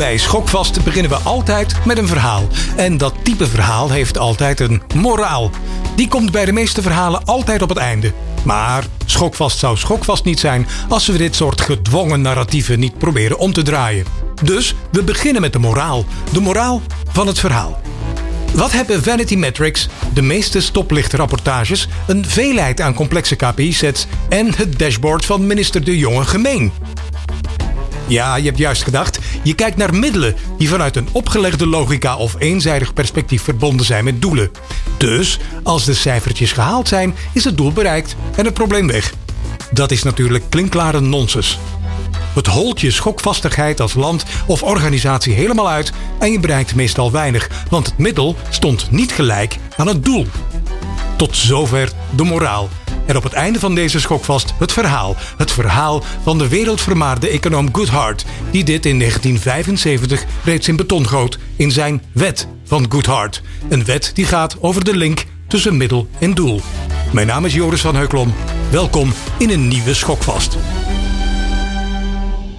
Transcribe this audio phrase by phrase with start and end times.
[0.00, 2.48] Bij Schokvast beginnen we altijd met een verhaal.
[2.76, 5.50] En dat type verhaal heeft altijd een moraal.
[5.96, 8.12] Die komt bij de meeste verhalen altijd op het einde.
[8.44, 13.52] Maar Schokvast zou Schokvast niet zijn als we dit soort gedwongen narratieven niet proberen om
[13.52, 14.04] te draaien.
[14.42, 16.04] Dus we beginnen met de moraal.
[16.32, 17.80] De moraal van het verhaal.
[18.54, 25.24] Wat hebben Vanity Metrics, de meeste stoplichtrapportages, een veelheid aan complexe KPI-sets en het dashboard
[25.24, 26.72] van minister De Jonge gemeen?
[28.10, 29.18] Ja, je hebt juist gedacht.
[29.42, 34.22] Je kijkt naar middelen die vanuit een opgelegde logica of eenzijdig perspectief verbonden zijn met
[34.22, 34.50] doelen.
[34.96, 39.14] Dus als de cijfertjes gehaald zijn, is het doel bereikt en het probleem weg.
[39.70, 41.58] Dat is natuurlijk klinkklare nonsens.
[42.34, 47.50] Het holt je schokvastigheid als land of organisatie helemaal uit en je bereikt meestal weinig,
[47.70, 50.26] want het middel stond niet gelijk aan het doel.
[51.20, 52.68] Tot zover de moraal.
[53.06, 55.16] En op het einde van deze schokvast het verhaal.
[55.36, 61.38] Het verhaal van de wereldvermaarde econoom Goodhart, die dit in 1975 reeds in beton goot
[61.56, 63.42] in zijn wet van Goodhart.
[63.68, 66.60] Een wet die gaat over de link tussen middel en doel.
[67.12, 68.34] Mijn naam is Joris van Heuklom.
[68.70, 70.56] Welkom in een nieuwe schokvast.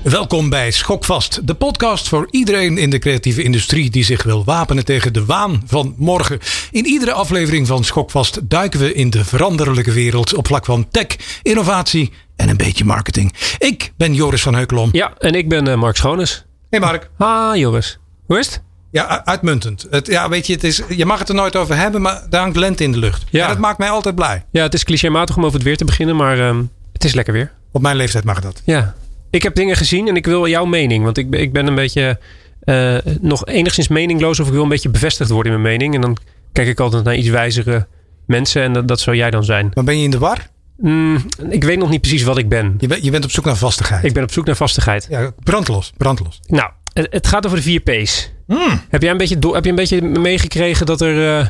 [0.03, 4.85] Welkom bij Schokvast, de podcast voor iedereen in de creatieve industrie die zich wil wapenen
[4.85, 6.39] tegen de waan van morgen.
[6.71, 11.05] In iedere aflevering van Schokvast duiken we in de veranderlijke wereld op vlak van tech,
[11.41, 13.33] innovatie en een beetje marketing.
[13.57, 14.89] Ik ben Joris van Heukelom.
[14.91, 16.45] Ja, en ik ben uh, Mark Schoones.
[16.69, 17.09] Hey Mark.
[17.17, 17.99] Ah, Joris.
[18.25, 18.61] Hoe is het?
[18.91, 19.87] Ja, uitmuntend.
[19.89, 22.41] Het, ja, weet je, het is, je mag het er nooit over hebben, maar daar
[22.41, 23.23] hangt lente in de lucht.
[23.29, 23.43] Ja.
[23.43, 24.45] En dat maakt mij altijd blij.
[24.51, 26.59] Ja, het is clichématig om over het weer te beginnen, maar uh,
[26.93, 27.51] het is lekker weer.
[27.71, 28.61] Op mijn leeftijd mag dat.
[28.65, 28.95] Ja,
[29.31, 31.03] ik heb dingen gezien en ik wil jouw mening.
[31.03, 32.19] Want ik, ik ben een beetje
[32.65, 35.95] uh, nog enigszins meningloos of ik wil een beetje bevestigd worden in mijn mening.
[35.95, 36.17] En dan
[36.51, 37.87] kijk ik altijd naar iets wijzere
[38.25, 39.71] mensen en dat, dat zou jij dan zijn.
[39.73, 40.49] Maar ben je in de war?
[40.77, 42.75] Mm, ik weet nog niet precies wat ik ben.
[42.77, 43.03] Je, ben.
[43.03, 44.03] je bent op zoek naar vastigheid.
[44.03, 45.07] Ik ben op zoek naar vastigheid.
[45.09, 46.39] Ja, brandlos, brandlos.
[46.47, 48.31] Nou, het gaat over de vier P's.
[48.47, 48.81] Mm.
[48.89, 51.47] Heb, jij een beetje, heb je een beetje meegekregen dat er uh,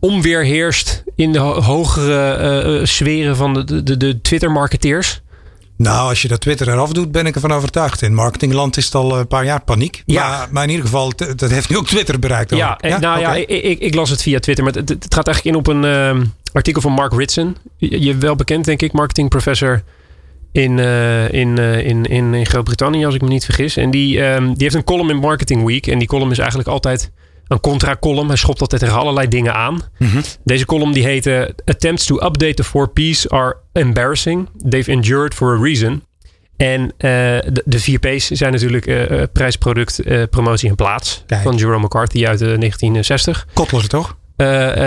[0.00, 5.22] onweer heerst in de hogere uh, sferen van de, de, de Twitter-marketeers?
[5.76, 8.02] Nou, als je dat Twitter eraf doet, ben ik ervan overtuigd.
[8.02, 10.02] In marketingland is het al een paar jaar paniek.
[10.06, 10.28] Ja.
[10.28, 12.50] Maar, maar in ieder geval, dat heeft nu ook Twitter bereikt.
[12.50, 14.64] Ja, ja, nou ja, ik, ik, ik, las het via Twitter.
[14.64, 17.56] Maar het, het gaat eigenlijk in op een uh, artikel van Mark Ritson.
[17.76, 19.82] Je, je, wel bekend, denk ik, marketingprofessor
[20.52, 23.76] in, uh, in, uh, in, in, in Groot-Brittannië, als ik me niet vergis.
[23.76, 25.86] En die, um, die heeft een column in Marketing Week.
[25.86, 27.10] En die column is eigenlijk altijd
[27.48, 28.28] een contra-column.
[28.28, 29.80] Hij schopt altijd tegen allerlei dingen aan.
[29.98, 30.22] Mm -hmm.
[30.44, 34.48] Deze column die heette Attempts to update the four P's are embarrassing.
[34.68, 36.02] They've endured for a reason.
[36.56, 41.22] En uh, de, de, vier P's zijn natuurlijk uh, prijs, product, uh, promotie en plaats.
[41.26, 41.42] Kijk.
[41.42, 43.46] Van Jerome McCarthy uit 1960.
[43.52, 44.16] Kotlos toch?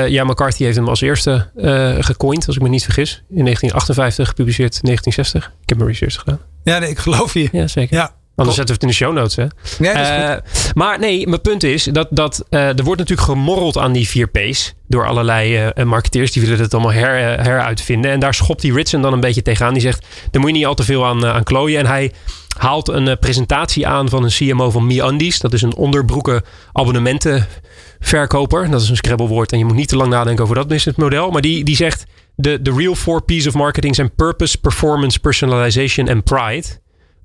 [0.08, 1.50] ja, McCarthy heeft hem als eerste
[2.00, 3.24] gecoind, als ik me niet vergis.
[3.30, 5.54] In 1958 gepubliceerd, 1960.
[5.62, 6.40] Ik heb mijn research gedaan.
[6.64, 7.50] Ja, nee, ik geloof je.
[7.52, 7.98] Ja, zeker.
[7.98, 8.14] Ja.
[8.40, 9.36] Anders zetten we het in de show notes.
[9.36, 9.46] Hè?
[9.80, 10.34] Nee, uh,
[10.74, 14.28] maar nee, mijn punt is dat, dat uh, er wordt natuurlijk gemorreld aan die 4
[14.28, 14.74] P's.
[14.88, 16.32] Door allerlei uh, marketeers.
[16.32, 18.12] Die willen het allemaal her, heruitvinden.
[18.12, 19.74] En daar schopt die Ritson dan een beetje tegenaan.
[19.74, 21.80] Die zegt, daar moet je niet al te veel aan, aan klooien.
[21.80, 22.12] En hij
[22.58, 25.40] haalt een presentatie aan van een CMO van MeUndies.
[25.40, 26.42] Dat is een onderbroeken
[26.72, 28.70] abonnementenverkoper.
[28.70, 29.52] Dat is een scrabblewoord.
[29.52, 31.32] En je moet niet te lang nadenken over dat businessmodel.
[31.32, 32.06] Maar die, die zegt,
[32.36, 36.68] de, de real four P's of marketing zijn purpose, performance, personalization en pride.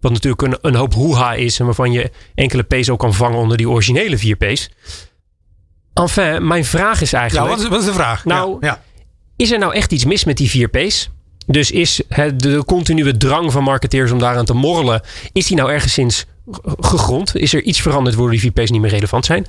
[0.05, 1.59] Wat natuurlijk een, een hoop hoeha is.
[1.59, 4.71] En waarvan je enkele P's ook kan vangen onder die originele 4 P's.
[5.95, 7.49] Enfin, mijn vraag is eigenlijk...
[7.49, 8.25] Ja, wat is, wat is de vraag?
[8.25, 8.83] Nou, ja, ja.
[9.37, 11.11] is er nou echt iets mis met die 4 P's?
[11.47, 15.01] Dus is het, de continue drang van marketeers om daaraan te morrelen...
[15.33, 16.27] is die nou ergens
[16.81, 17.37] gegrond?
[17.37, 19.47] Is er iets veranderd waardoor die 4 P's niet meer relevant zijn?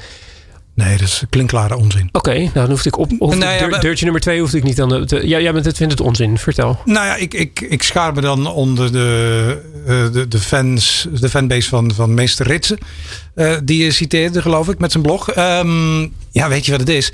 [0.75, 2.09] Nee, dat is klinkklare onzin.
[2.11, 3.11] Oké, okay, nou dan hoef ik op.
[3.11, 5.05] Nou ja, deurtje nummer twee hoef ik niet aan de.
[5.05, 6.37] Te, ja, jij bent het vindt het onzin.
[6.37, 6.79] Vertel.
[6.85, 11.29] Nou ja, ik, ik, ik schaar me dan onder de, uh, de, de fans, de
[11.29, 12.77] fanbase van, van meester Ritsen.
[13.35, 15.37] Uh, die je citeerde, geloof ik, met zijn blog.
[15.37, 17.11] Um, ja, weet je wat het is?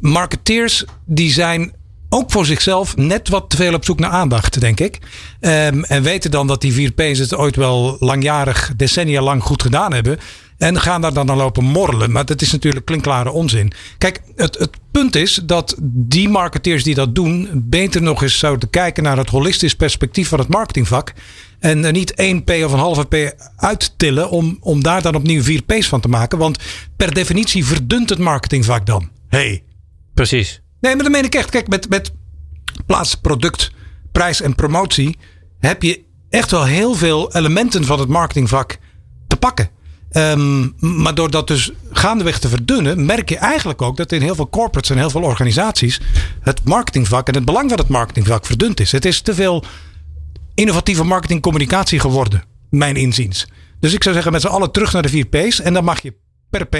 [0.00, 1.72] Marketeers die zijn
[2.08, 4.98] ook voor zichzelf net wat te veel op zoek naar aandacht, denk ik.
[5.40, 9.62] Um, en weten dan dat die 4 P's het ooit wel langjarig, decennia lang goed
[9.62, 10.18] gedaan hebben.
[10.58, 12.12] En gaan daar dan aan lopen morrelen.
[12.12, 13.72] Maar dat is natuurlijk klinkklare onzin.
[13.98, 18.70] Kijk, het, het punt is dat die marketeers die dat doen, beter nog eens zouden
[18.70, 21.12] kijken naar het holistisch perspectief van het marketingvak.
[21.58, 25.42] En er niet 1 P of een halve P uittillen om, om daar dan opnieuw
[25.42, 26.38] 4 P's van te maken.
[26.38, 26.58] Want
[26.96, 29.10] per definitie verdunt het marketingvak dan.
[29.28, 29.62] hey.
[30.14, 30.62] Precies.
[30.80, 31.50] Nee, maar dat meen ik echt.
[31.50, 32.12] Kijk, met, met
[32.86, 33.70] plaats, product,
[34.12, 35.18] prijs en promotie
[35.58, 38.78] heb je echt wel heel veel elementen van het marketingvak
[39.26, 39.70] te pakken.
[40.18, 44.34] Um, maar door dat dus gaandeweg te verdunnen, merk je eigenlijk ook dat in heel
[44.34, 46.00] veel corporates en heel veel organisaties
[46.40, 48.92] het marketingvak en het belang van het marketingvak verdund is.
[48.92, 49.64] Het is te veel
[50.54, 53.46] innovatieve marketingcommunicatie geworden, mijn inziens.
[53.80, 55.60] Dus ik zou zeggen met z'n allen terug naar de 4 P's.
[55.60, 56.14] En dan mag je
[56.50, 56.76] per P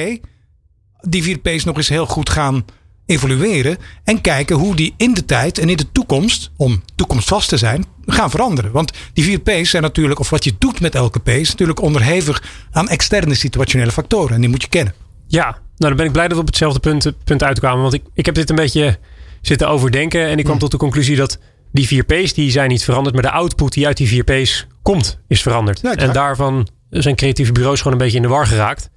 [1.01, 2.65] die 4 P's nog eens heel goed gaan
[3.07, 3.77] evalueren.
[4.05, 7.85] En kijken hoe die in de tijd en in de toekomst, om toekomstvast te zijn,
[8.13, 8.73] gaan veranderen.
[8.73, 11.81] Want die 4 P's zijn natuurlijk, of wat je doet met elke P, is natuurlijk
[11.81, 14.35] onderhevig aan externe situationele factoren.
[14.35, 14.95] En die moet je kennen.
[15.27, 17.83] Ja, nou dan ben ik blij dat we op hetzelfde punt, punt uitkwamen.
[17.83, 18.99] Want ik, ik heb dit een beetje
[19.41, 20.27] zitten overdenken.
[20.27, 21.39] En ik kwam tot de conclusie dat
[21.73, 23.15] die 4 P's die zijn niet veranderd.
[23.15, 25.81] Maar de output die uit die 4 P's komt, is veranderd.
[25.81, 28.91] en daarvan zijn creatieve bureaus gewoon een beetje in de war geraakt.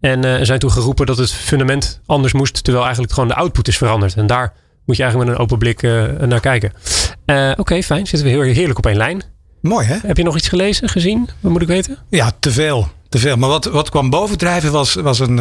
[0.00, 2.62] En uh, zijn toen geroepen dat het fundament anders moest.
[2.64, 4.14] Terwijl eigenlijk gewoon de output is veranderd.
[4.14, 4.52] En daar
[4.84, 6.72] moet je eigenlijk met een open blik uh, naar kijken.
[7.26, 8.06] Uh, Oké, fijn.
[8.06, 9.22] Zitten we heel heerlijk op één lijn.
[9.60, 9.96] Mooi hè?
[10.02, 11.28] Heb je nog iets gelezen, gezien?
[11.40, 11.98] Wat moet ik weten?
[12.10, 12.88] Ja, te veel.
[13.08, 13.36] Te veel.
[13.36, 15.38] Maar wat, wat kwam bovendrijven was, was een,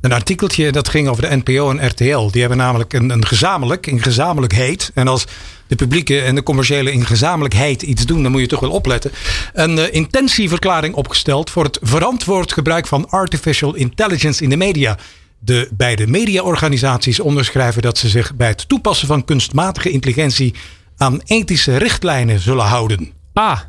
[0.00, 2.30] een artikeltje dat ging over de NPO en RTL.
[2.30, 4.90] Die hebben namelijk een, een gezamenlijk, in gezamenlijk heet.
[4.94, 5.26] En als
[5.66, 9.12] de publieke en de commerciële in gezamenlijkheid iets doen, dan moet je toch wel opletten.
[9.52, 14.98] Een uh, intentieverklaring opgesteld voor het verantwoord gebruik van artificial intelligence in de media.
[15.38, 20.54] De beide mediaorganisaties onderschrijven dat ze zich bij het toepassen van kunstmatige intelligentie
[20.96, 23.12] aan ethische richtlijnen zullen houden.
[23.32, 23.60] Ah.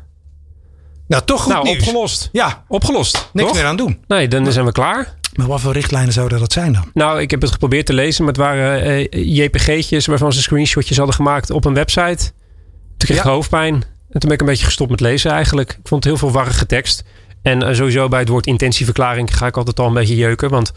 [1.08, 1.78] Nou, toch goed nou, nieuws.
[1.78, 2.28] opgelost.
[2.32, 2.64] Ja.
[2.68, 3.30] Opgelost.
[3.32, 3.56] Niks toch?
[3.56, 3.98] meer aan doen.
[4.06, 5.14] Nee, dan zijn we klaar.
[5.34, 6.90] Maar wat voor richtlijnen zouden dat zijn dan?
[6.94, 10.96] Nou, ik heb het geprobeerd te lezen, maar het waren uh, JPG'tjes waarvan ze screenshotjes
[10.96, 12.16] hadden gemaakt op een website.
[12.16, 13.30] Toen kreeg ik ja.
[13.30, 13.74] hoofdpijn.
[13.74, 15.70] En toen ben ik een beetje gestopt met lezen eigenlijk.
[15.70, 17.04] Ik vond heel veel warrige tekst.
[17.42, 20.50] En uh, sowieso bij het woord intentieverklaring ga ik altijd al een beetje jeuken.
[20.50, 20.72] Want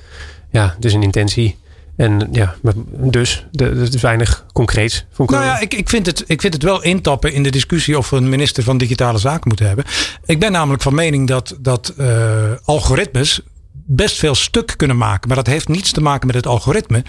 [0.52, 1.58] ja, het is een intentie.
[2.00, 2.56] En ja,
[2.92, 5.06] dus er is weinig concreets.
[5.18, 8.10] Nou ja, ik, ik, vind het, ik vind het wel intappen in de discussie of
[8.10, 9.86] we een minister van Digitale Zaken moeten hebben.
[10.26, 13.42] Ik ben namelijk van mening dat, dat uh, algoritmes
[13.72, 15.28] best veel stuk kunnen maken.
[15.28, 17.04] Maar dat heeft niets te maken met het algoritme.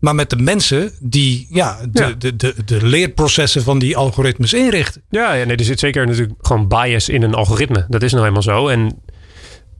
[0.00, 2.12] Maar met de mensen die ja, de, ja.
[2.18, 5.02] De, de, de, leerprocessen van die algoritmes inrichten.
[5.10, 7.86] Ja, ja nee, er zit zeker natuurlijk gewoon bias in een algoritme.
[7.88, 8.68] Dat is nou helemaal zo.
[8.68, 9.02] En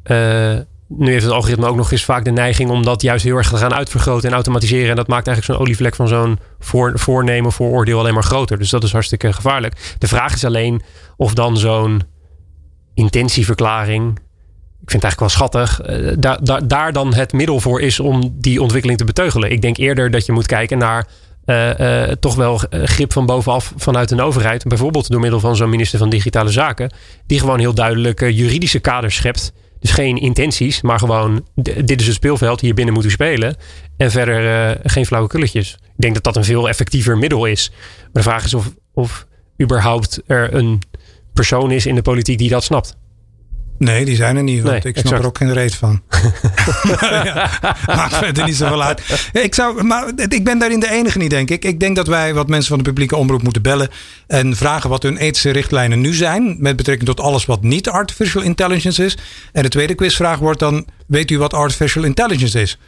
[0.05, 0.59] uh,
[0.89, 3.49] nu heeft het algoritme ook nog eens vaak de neiging om dat juist heel erg
[3.49, 4.91] te gaan uitvergroten en automatiseren.
[4.91, 8.59] En dat maakt eigenlijk zo'n olievlek van zo'n voor, voornemen, vooroordeel alleen maar groter.
[8.59, 9.95] Dus dat is hartstikke gevaarlijk.
[9.99, 10.83] De vraag is alleen
[11.17, 12.03] of dan zo'n
[12.95, 14.19] intentieverklaring
[14.87, 18.63] ik vind het eigenlijk wel schattig, uh, daar, dan het middel voor is om die
[18.63, 19.51] ontwikkeling te beteugelen.
[19.51, 21.07] Ik denk eerder dat je moet kijken naar
[21.45, 24.65] uh, uh, toch wel grip van bovenaf vanuit een overheid.
[24.65, 26.93] Bijvoorbeeld door middel van zo'n minister van Digitale Zaken.
[27.27, 29.53] Die gewoon heel duidelijk juridische kaders schept.
[29.87, 31.47] Dus geen intenties, maar gewoon
[31.85, 33.57] dit is het speelveld, hier binnen moet u spelen.
[33.97, 35.73] En verder geen flauwekulletjes.
[35.73, 37.71] Ik denk dat dat een veel effectiever middel is.
[38.01, 39.27] Maar de vraag is of, of
[39.63, 40.83] überhaupt er een
[41.33, 42.97] persoon is in de politiek die dat snapt.
[43.79, 44.63] Nee, die zijn er niet.
[44.63, 45.21] Want nee, ik snap exact.
[45.21, 46.03] er ook geen reet van.
[47.01, 47.51] ja,
[47.87, 49.31] maakt verder niet zoveel uit.
[49.33, 51.65] Ik, zou, maar ik ben daarin de enige niet, denk ik.
[51.65, 53.89] Ik denk dat wij wat mensen van de publieke omroep moeten bellen.
[54.27, 56.57] En vragen wat hun ethische richtlijnen nu zijn.
[56.59, 59.19] Met betrekking tot alles wat niet artificial intelligence is.
[59.53, 62.79] En de tweede quizvraag wordt dan: Weet u wat artificial intelligence is?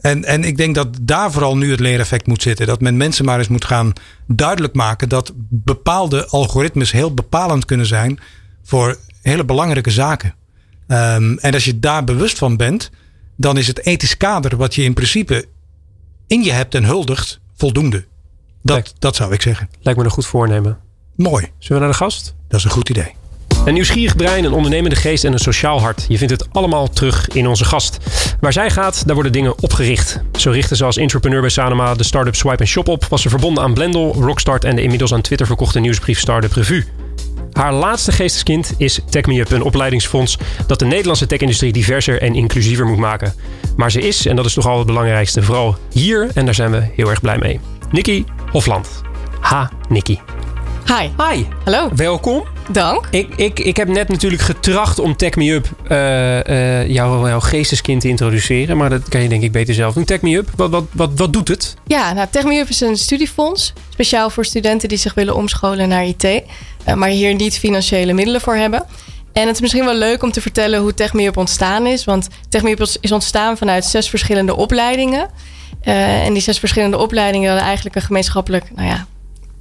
[0.00, 2.66] En, en ik denk dat daar vooral nu het leereffect moet zitten.
[2.66, 3.92] Dat men mensen maar eens moet gaan
[4.26, 8.18] duidelijk maken dat bepaalde algoritmes heel bepalend kunnen zijn
[8.64, 10.34] voor hele belangrijke zaken.
[10.88, 12.90] Um, en als je daar bewust van bent,
[13.36, 15.44] dan is het ethisch kader wat je in principe
[16.26, 18.04] in je hebt en huldigt voldoende.
[18.62, 19.68] Dat, Lijkt, dat zou ik zeggen.
[19.80, 20.78] Lijkt me een goed voornemen.
[21.16, 21.48] Mooi.
[21.58, 22.34] Zullen we naar de gast?
[22.48, 23.14] Dat is een goed idee.
[23.64, 26.04] Een nieuwsgierig brein, een ondernemende geest en een sociaal hart.
[26.08, 27.98] Je vindt het allemaal terug in onze gast.
[28.40, 30.20] Waar zij gaat, daar worden dingen opgericht.
[30.32, 33.04] Zo richtte ze als entrepreneur bij Sanoma de start-up Swipe Shop op.
[33.04, 36.84] Was ze verbonden aan Blendel, Rockstart en de inmiddels aan Twitter verkochte nieuwsbrief Startup Revue.
[37.58, 42.98] Haar laatste geesteskind is TechMeUp, een opleidingsfonds dat de Nederlandse techindustrie diverser en inclusiever moet
[42.98, 43.34] maken.
[43.76, 46.70] Maar ze is, en dat is toch al het belangrijkste, vooral hier en daar zijn
[46.70, 47.60] we heel erg blij mee.
[47.90, 49.02] Nikki Hofland.
[49.40, 50.20] Ha, Nikki.
[50.88, 51.08] Hi.
[51.16, 51.44] Hi.
[51.64, 51.88] Hallo.
[51.94, 52.44] Welkom.
[52.70, 53.06] Dank.
[53.10, 57.40] Ik, ik, ik heb net natuurlijk getracht om Tech Me Up uh, uh, jouw, jouw
[57.40, 58.76] geesteskind te introduceren.
[58.76, 60.04] Maar dat kan je denk ik beter zelf doen.
[60.04, 61.74] Tech Me Up, wat, wat, wat, wat doet het?
[61.86, 63.72] Ja, nou, Tech Me Up is een studiefonds.
[63.88, 66.24] Speciaal voor studenten die zich willen omscholen naar IT.
[66.24, 66.42] Uh,
[66.94, 68.84] maar hier niet financiële middelen voor hebben.
[69.32, 72.04] En het is misschien wel leuk om te vertellen hoe Tech Me Up ontstaan is.
[72.04, 75.28] Want Tech Me Up is ontstaan vanuit zes verschillende opleidingen.
[75.80, 78.64] en die zes verschillende opleidingen hadden eigenlijk een gemeenschappelijk...
[78.74, 79.06] Nou ja,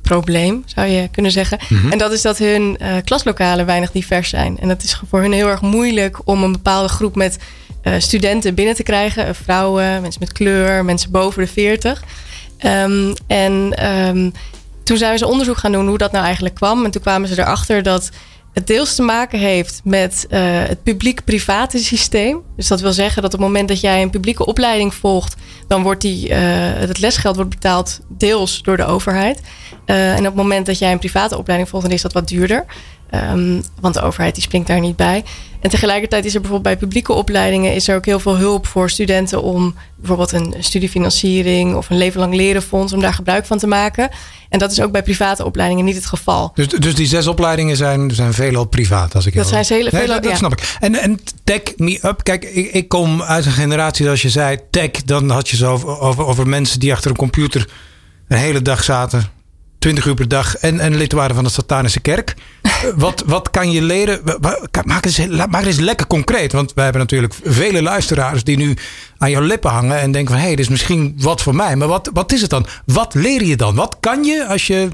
[0.08, 1.60] probleem, zou je kunnen zeggen.
[1.70, 1.92] Mm-hmm.
[1.92, 4.60] En dat is dat hun uh, klaslokalen weinig divers zijn.
[4.60, 7.38] En dat is voor hun heel erg moeilijk om een bepaalde groep met
[7.84, 9.28] uh, studenten binnen te krijgen.
[9.28, 12.04] Uh, vrouwen, mensen met kleur, mensen boven de 40.
[12.66, 14.32] Um, en um,
[14.84, 16.86] toen zijn ze onderzoek gaan doen hoe dat nou eigenlijk kwam.
[16.86, 18.10] En toen kwamen ze erachter dat
[18.58, 22.42] het deels te maken heeft met uh, het publiek-private systeem.
[22.56, 25.36] Dus dat wil zeggen dat op het moment dat jij een publieke opleiding volgt,
[25.68, 26.36] dan wordt die, uh,
[26.74, 29.42] het lesgeld wordt betaald deels door de overheid.
[29.88, 32.28] Uh, en op het moment dat jij een private opleiding volgt, dan is dat wat
[32.28, 32.66] duurder.
[33.12, 35.24] Um, want de overheid die springt daar niet bij.
[35.60, 38.90] En tegelijkertijd is er bijvoorbeeld bij publieke opleidingen is er ook heel veel hulp voor
[38.90, 43.58] studenten om bijvoorbeeld een studiefinanciering of een leven lang leren fonds om daar gebruik van
[43.58, 44.10] te maken.
[44.50, 46.52] En dat is ook bij private opleidingen niet het geval.
[46.54, 49.90] Dus, dus die zes opleidingen zijn, zijn veelal privaat, als ik Dat zijn ze hele
[49.92, 50.14] Nee, veel.
[50.14, 50.38] dat, dat ja.
[50.38, 50.76] snap ik.
[50.80, 52.24] En, en tech me up.
[52.24, 55.72] Kijk, ik, ik kom uit een generatie, als je zei tech, dan had je zo
[55.72, 57.70] over, over, over mensen die achter een computer
[58.28, 59.37] een hele dag zaten.
[59.80, 62.34] 20 uur per dag en, en lid waren van de Satanische Kerk.
[62.96, 64.22] wat, wat kan je leren?
[64.86, 65.20] Maak eens,
[65.50, 66.52] maak eens lekker concreet.
[66.52, 68.78] Want wij hebben natuurlijk vele luisteraars die nu
[69.18, 71.76] aan jouw lippen hangen en denken van hé, hey, dit is misschien wat voor mij.
[71.76, 72.66] Maar wat, wat is het dan?
[72.86, 73.76] Wat leer je dan?
[73.76, 74.88] Wat kan je als je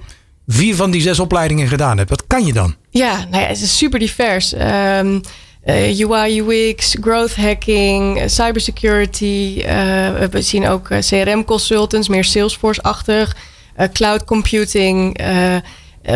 [0.47, 2.09] vier van die zes opleidingen gedaan hebt?
[2.09, 2.75] Wat kan je dan?
[2.89, 4.53] Ja, nou ja, het is super divers.
[4.53, 5.19] Ehm
[5.63, 9.61] eh, UI, UX, growth hacking, eh, cybersecurity.
[9.65, 13.35] eh, we zien ook eh, CRM consultants, meer Salesforce-achtig.
[13.75, 15.17] Eh, cloud computing.
[15.17, 15.61] eh, eh,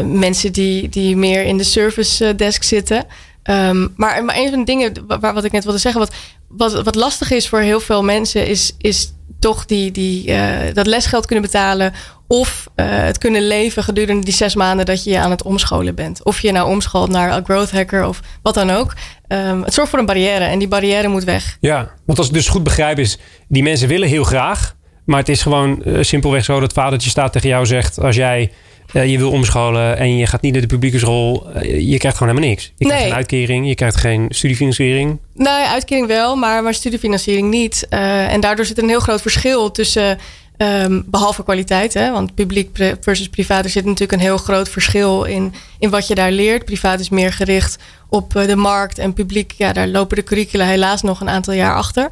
[0.03, 3.05] mensen die, die meer in de service desk zitten.
[3.43, 6.07] Ehm, maar, maar een van de dingen waar, wat ik net wilde zeggen,
[6.47, 10.33] wat, wat, lastig is voor heel veel mensen, is, is toch die, die,
[10.73, 11.93] dat lesgeld kunnen betalen.
[12.27, 16.23] Of het kunnen leven gedurende die zes maanden dat je je aan het omscholen bent.
[16.23, 18.93] Of je nou omscholt naar een growth hacker of wat dan ook.
[19.27, 21.57] Ehm, het zorgt voor een barrière en die barrière moet weg.
[21.59, 24.75] Ja, want als ik dus goed begrijp is, die mensen willen heel graag.
[25.07, 27.99] Maar het is gewoon eh, simpelweg zo dat vadertje staat tegen jou zegt...
[27.99, 28.51] als jij
[28.93, 31.47] eh, je wil omscholen en je gaat niet naar de publiekersrol...
[31.53, 32.71] eh, je krijgt gewoon helemaal niks.
[32.77, 33.09] Je krijgt Nee.
[33.09, 35.17] geen uitkering, je krijgt geen studiefinanciering.
[35.35, 37.85] Ja, uitkering wel, maar, maar studiefinanciering niet.
[37.89, 40.17] En daardoor zit een heel groot verschil tussen,
[40.57, 45.23] ehm, behalve kwaliteit, hè, want publiek versus privaat, er zit natuurlijk een heel groot verschil
[45.23, 46.65] in, in wat je daar leert.
[46.65, 47.77] Privaat is meer gericht
[48.09, 51.75] op de markt en publiek, ja, daar lopen de curricula helaas nog een aantal jaar
[51.75, 52.09] achter.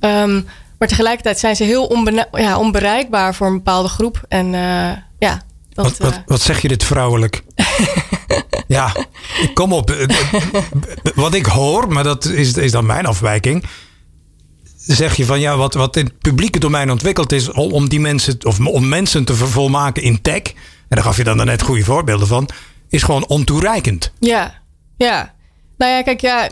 [0.00, 0.40] Ehm,
[0.78, 4.24] maar tegelijkertijd zijn ze heel ja, onbereikbaar voor een bepaalde groep.
[4.28, 7.42] En eh, ja, dat, Wat, wat, eh, wat zeg je dit vrouwelijk?
[8.66, 8.92] ja,
[9.54, 9.90] kom op.
[9.90, 10.06] Eh,
[11.14, 13.64] Wat ik hoor, maar dat is, is dan mijn afwijking.
[14.76, 18.00] Zeg je van ja, wat, wat in het publieke domein ontwikkeld is om, om die
[18.00, 20.42] mensen, of om mensen te vervolmaken in tech.
[20.88, 22.48] En daar gaf je dan net goede voorbeelden van.
[22.88, 24.12] Is gewoon ontoereikend.
[24.18, 24.62] Ja,
[24.96, 25.34] ja.
[25.78, 26.48] Nou ja, kijk, ja,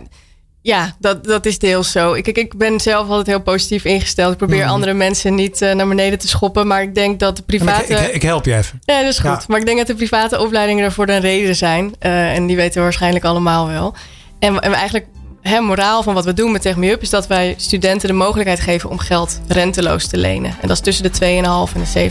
[0.64, 2.12] ja dat, dat is deels zo.
[2.12, 4.32] Ik, ik, ik ben zelf altijd heel positief ingesteld.
[4.32, 6.66] Ik probeer andere mensen niet eh, naar beneden te schoppen.
[6.66, 7.92] Maar ik denk dat de private...
[7.92, 8.80] Ik, ik, ik help je even.
[8.84, 9.30] ja, dat is goed.
[9.30, 9.40] Ja.
[9.48, 11.94] Maar ik denk dat de private opleidingen ervoor een reden zijn.
[11.98, 13.94] Eh, en die weten we waarschijnlijk allemaal wel.
[14.38, 15.06] En, en eigenlijk,
[15.42, 17.02] hè, moraal van wat we doen met Tech Me Up...
[17.02, 20.50] is dat wij studenten de mogelijkheid geven om geld renteloos te lenen.
[20.60, 21.42] En dat is tussen de
[21.72, 22.10] 2.500 en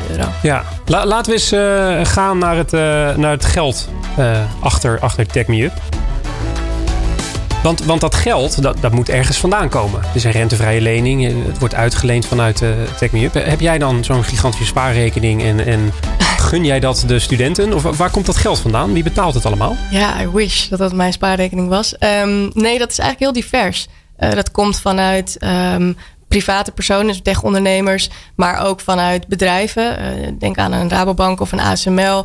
[0.00, 0.28] 7.500 euro.
[0.42, 2.72] Ja, La- laten we eens eh, gaan naar het,
[3.18, 3.88] naar het geld
[4.60, 5.72] achter, achter Tech Me Up.
[7.64, 10.00] Want, want dat geld, dat, dat moet ergens vandaan komen.
[10.02, 11.26] Het is een rentevrije lening.
[11.26, 12.60] eh, Het wordt uitgeleend vanuit
[13.10, 13.34] Me Up.
[13.34, 15.92] Heb jij dan zo'n gigantische spaarrekening en, en
[16.48, 17.72] gun jij dat de studenten?
[17.72, 18.92] Of waar komt dat geld vandaan?
[18.92, 19.76] Wie betaalt het allemaal?
[19.90, 21.98] Ja, I wish dat dat mijn spaarrekening was.
[21.98, 23.86] Ehm, nee, dat is eigenlijk heel divers.
[24.16, 25.92] Eh, dat komt vanuit ehm,
[26.28, 29.96] private personen, dus tech-ondernemers, maar ook vanuit bedrijven.
[30.38, 32.24] Denk aan een Rabobank of een ASML.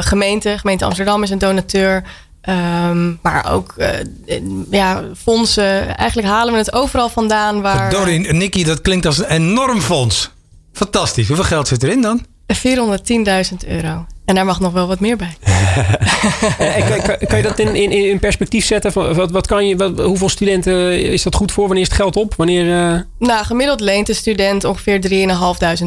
[0.00, 2.02] Gemeente, gemeente Amsterdam is een donateur.
[2.46, 3.88] Ehm, maar ook eh,
[4.70, 5.96] ja, fondsen.
[5.96, 7.90] Eigenlijk halen we het overal vandaan waar.
[7.90, 10.30] Dorien, Nicky, dat klinkt als een enorm fonds.
[10.72, 11.26] Fantastisch.
[11.26, 12.24] Hoeveel geld zit erin dan?
[12.54, 14.06] 410.000 euro.
[14.24, 15.36] En daar mag nog wel wat meer bij.
[16.58, 19.14] Eh, kan, kan- kan je dat in, in, in perspectief zetten?
[19.14, 21.64] Wat, wat kan je, wat, hoeveel studenten is dat goed voor?
[21.66, 22.34] Wanneer is het geld op?
[22.36, 22.92] Wanneer...
[22.94, 25.00] eh, Nou, gemiddeld leent de student ongeveer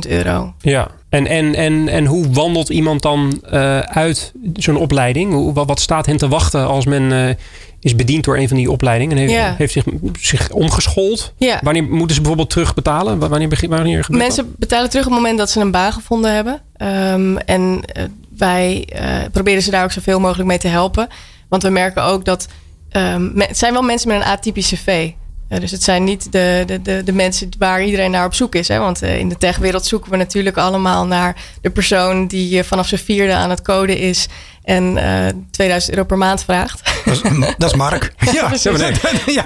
[0.03, 0.53] 3.500 euro.
[0.59, 5.33] Ja, en, en, en, en hoe wandelt iemand dan eh, uit zo'n opleiding?
[5.33, 7.35] Hoe, wat, wat staat hen te wachten als men eh,
[7.79, 9.55] is bediend door een van die opleidingen en heeft, Ja.
[9.57, 9.85] heeft zich,
[10.19, 11.33] zich omgeschoold?
[11.37, 11.59] Ja.
[11.63, 13.19] Wanneer moeten ze bijvoorbeeld terugbetalen?
[13.19, 16.33] Wa- Wanneer, wanneer gebeurt Mensen betalen terug op het moment dat ze een baan gevonden
[16.33, 16.61] hebben.
[16.77, 18.03] Ehm, en eh,
[18.37, 18.87] wij
[19.31, 21.07] proberen ze daar ook zoveel mogelijk mee te helpen.
[21.49, 22.47] Want we merken ook dat
[22.89, 25.11] ehm, het zijn wel mensen met een atypische cv.
[25.49, 28.67] Dus het zijn niet de, de, de, de mensen waar iedereen naar op zoek is.
[28.67, 28.79] Hè?
[28.79, 32.87] Want eh, in de techwereld zoeken we natuurlijk allemaal naar de persoon die eh, vanaf
[32.87, 34.27] zijn vierde aan het coden is
[34.69, 36.81] en eh 2000 euro per maand vraagt.
[37.05, 37.21] Dat is,
[37.57, 38.13] dat is Mark.
[38.31, 38.93] Ja, ja, nee.
[39.37, 39.43] ja.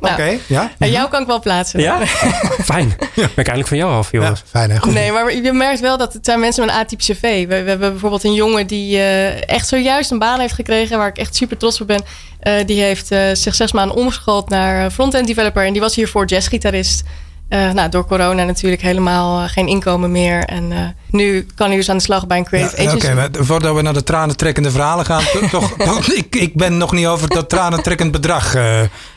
[0.00, 0.70] Oké, ja.
[0.78, 1.80] En jou kan ik wel plaatsen.
[1.80, 2.06] Ja?
[2.72, 2.94] Fijn.
[3.14, 4.42] Ben ik eindelijk van jou af, Ja, jongens.
[4.46, 4.78] fijn hè.
[4.78, 4.92] Goed.
[4.92, 7.46] Nee, maar je merkt wel dat het zijn mensen met een atypische cv.
[7.48, 11.08] We, we hebben bijvoorbeeld een jongen die eh, echt zojuist een baan heeft gekregen, waar
[11.08, 12.04] ik echt super trots op ben.
[12.44, 15.94] Eh, die heeft eh, zich zes maanden omgeschoold naar eh, front-end developer en die was
[15.94, 17.02] hiervoor jazzgitarist.
[17.48, 20.44] Eh, nou, door corona natuurlijk helemaal eh, geen inkomen meer.
[20.44, 20.78] En eh,
[21.10, 23.82] nu kan hij dus aan de slag bij een Ja, creative Oké, maar voordat we
[23.82, 27.48] naar de tranentrekkende verhalen gaan, to- toch, toch, ik, ik ben nog niet over dat
[27.48, 28.56] tranentrekkend bedrag,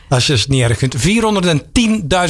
[0.08, 0.96] als je het niet erg vindt.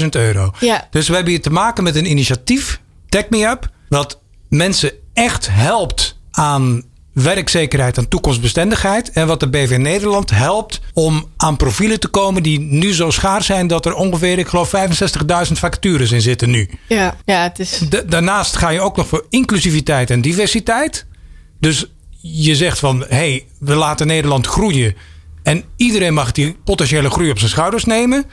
[0.00, 0.50] 410.000 euro.
[0.60, 0.86] Ja.
[0.90, 5.48] Dus we hebben hier te maken met een initiatief, Tech Me Up, wat mensen echt
[5.50, 6.82] helpt aan
[7.22, 9.10] werkzekerheid en toekomstbestendigheid.
[9.10, 13.46] En wat de BV Nederland helpt om aan profielen te komen die nu zo schaars
[13.46, 14.72] zijn dat er ongeveer, ik geloof,
[15.48, 16.70] 65.000 vacatures in zitten nu.
[16.88, 17.80] Ja, ja het is.
[18.06, 21.06] daarnaast ga je ook nog voor inclusiviteit en diversiteit.
[21.60, 21.86] Dus
[22.20, 24.94] je zegt van hé, hey, we laten Nederland groeien.
[25.42, 28.24] En iedereen mag die potentiële groei op zijn schouders nemen.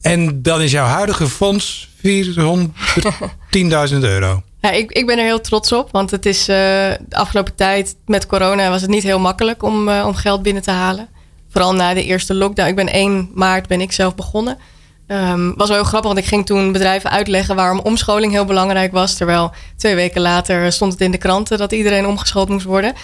[0.00, 2.02] En dan is jouw huidige fonds 410.000
[4.00, 4.42] euro.
[4.62, 5.88] Ja, ik, ik ben er heel trots op.
[5.90, 9.88] Want het is uh, de afgelopen tijd met corona was het niet heel makkelijk om,
[9.88, 11.08] uh, om geld binnen te halen.
[11.48, 12.68] Vooral na de eerste lockdown.
[12.68, 14.58] Ik ben 1 maart ben ik zelf begonnen.
[15.06, 18.92] Um, was wel heel grappig, want ik ging toen bedrijven uitleggen waarom omscholing heel belangrijk
[18.92, 19.14] was.
[19.14, 22.94] Terwijl twee weken later stond het in de kranten dat iedereen omgeschoold moest worden.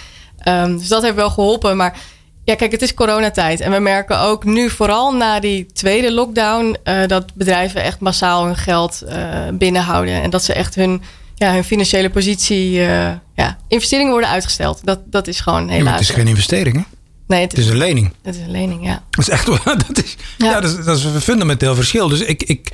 [0.49, 1.77] Um, dus dat heeft wel geholpen.
[1.77, 1.99] Maar
[2.45, 3.61] ja, kijk, het is coronatijd.
[3.61, 8.45] En we merken ook nu, vooral na die tweede lockdown, uh, dat bedrijven echt massaal
[8.45, 9.05] hun geld
[9.53, 10.23] binnenhouden.
[10.23, 11.03] En dat ze echt hun,
[11.39, 14.81] ja, hun financiële positie, uh, ja, investeringen worden uitgesteld.
[14.85, 15.85] Dat, dat is gewoon helaas.
[15.85, 16.83] Ja, het is geen investering, hè?
[17.27, 18.13] Nee, het is, het is, een lening.
[18.23, 19.03] Het is een lening, ja.
[19.11, 19.47] Dat is echt
[19.87, 20.51] dat is, ja.
[20.51, 22.09] ja dat, is, dat, is, een fundamenteel verschil.
[22.09, 22.73] Dus ik, ik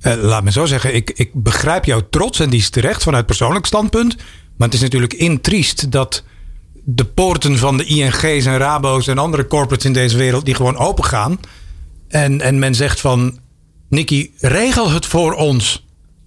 [0.00, 3.66] laat me zo zeggen, ik, ik begrijp jouw trots en die is terecht vanuit persoonlijk
[3.66, 4.16] standpunt.
[4.56, 6.24] Maar het is natuurlijk intriest dat
[6.84, 10.76] de poorten van de ING's en Rabo's en andere corporates in deze wereld die gewoon
[10.76, 11.40] open gaan.
[12.08, 13.38] En, en men zegt van,
[13.88, 15.85] Nicky, regel het voor ons.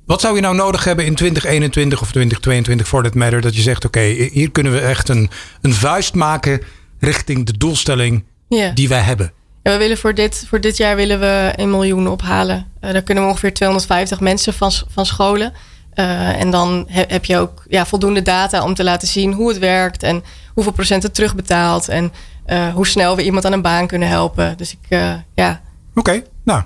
[0.10, 3.42] Wat zou je nou nodig hebben in 2021 of 2022 voor dat matter?
[3.42, 5.30] Dat je zegt, oké, hier kunnen we echt een,
[5.62, 6.62] een vuist maken
[7.00, 8.76] richting de doelstelling yeah.
[8.76, 9.32] die wij hebben.
[9.64, 12.68] Ja, we willen voor dit, voor dit jaar willen we een miljoen ophalen.
[12.82, 15.54] Uh, daar kunnen we ongeveer 250 mensen van, van scholen.
[15.96, 19.58] Uh, en dan heb je ook ja, voldoende data om te laten zien hoe het
[19.58, 20.24] werkt en
[20.54, 22.14] hoeveel procent het terugbetaalt en
[22.48, 24.58] uh, hoe snel we iemand aan een baan kunnen helpen.
[24.58, 25.00] Dus ik,
[25.36, 25.62] ja.
[25.90, 26.64] Oké, okay, nou.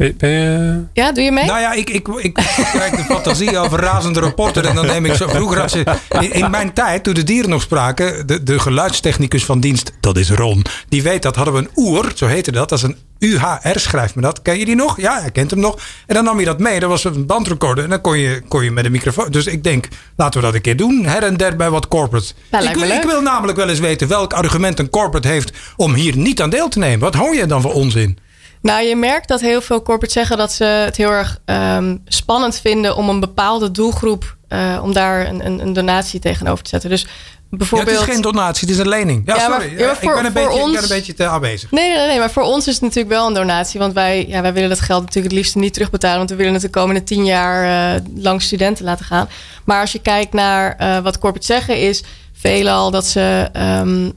[0.00, 0.82] Ben, ben je...
[0.92, 1.44] Ja, doe je mee?
[1.44, 2.34] Nou ja, ik, ik, ik,
[2.72, 4.66] krijg de fantasie over razende reporter.
[4.66, 5.84] En dan neem ik zo vroeger als je,
[6.20, 10.16] in, in, mijn tijd, toen de dieren nog spraken, de, de geluidstechnicus van dienst, dat
[10.16, 10.64] is Ron.
[10.88, 12.68] Die weet dat hadden we een oer, zo heette dat.
[12.68, 14.42] Dat is een UHR, schrijft me dat.
[14.42, 15.00] Ken je die nog?
[15.00, 15.78] Ja, hij kent hem nog.
[16.06, 16.80] En dan nam je dat mee.
[16.80, 17.84] Dat was een bandrecorder.
[17.84, 19.30] En dan kon je, kon je met een microfoon.
[19.30, 21.04] Dus ik denk, laten we dat een keer doen.
[21.04, 22.34] Her en der bij wat corporates.
[22.50, 26.16] Ik wil, ik wil namelijk wel eens weten welk argument een corporate heeft om hier
[26.16, 26.98] niet aan deel te nemen.
[26.98, 28.18] Wat hou je dan voor onzin?
[28.62, 32.60] Nou, je merkt dat heel veel corporates zeggen dat ze het heel erg um, spannend
[32.60, 36.90] vinden om een bepaalde doelgroep, uh, om daar een, een, een, donatie tegenover te zetten.
[36.90, 37.06] Dus
[37.50, 37.90] bijvoorbeeld.
[37.90, 39.22] Ja, het is geen donatie, het is een lening.
[39.26, 39.74] Ja, ja sorry.
[39.74, 40.66] Maar, ja, voor, ik, ben een beetje, ons...
[40.66, 41.70] ik ben een beetje te aanwezig.
[41.70, 43.80] Nee, nee, nee, maar voor ons is het natuurlijk wel een donatie.
[43.80, 46.18] Want wij, ja, wij willen dat geld natuurlijk het liefst niet terugbetalen.
[46.18, 49.28] Want we willen het de komende tien jaar uh, lang studenten laten gaan.
[49.64, 54.12] Maar als je kijkt naar uh, wat corporates zeggen, is veelal dat ze um,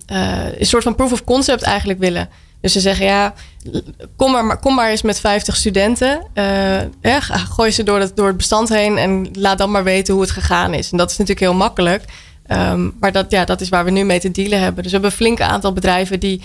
[0.58, 2.30] een soort van proof of concept eigenlijk willen.
[2.64, 3.34] Dus ze zeggen ja,
[4.16, 6.28] kom maar, kom maar eens met 50 studenten.
[6.34, 10.14] Uh, ja, gooi ze door het, door het bestand heen en laat dan maar weten
[10.14, 10.92] hoe het gegaan is.
[10.92, 12.04] En dat is natuurlijk heel makkelijk.
[12.48, 14.84] Um, maar dat, ja, dat is waar we nu mee te dealen hebben.
[14.84, 16.42] Dus we hebben een flink aantal bedrijven die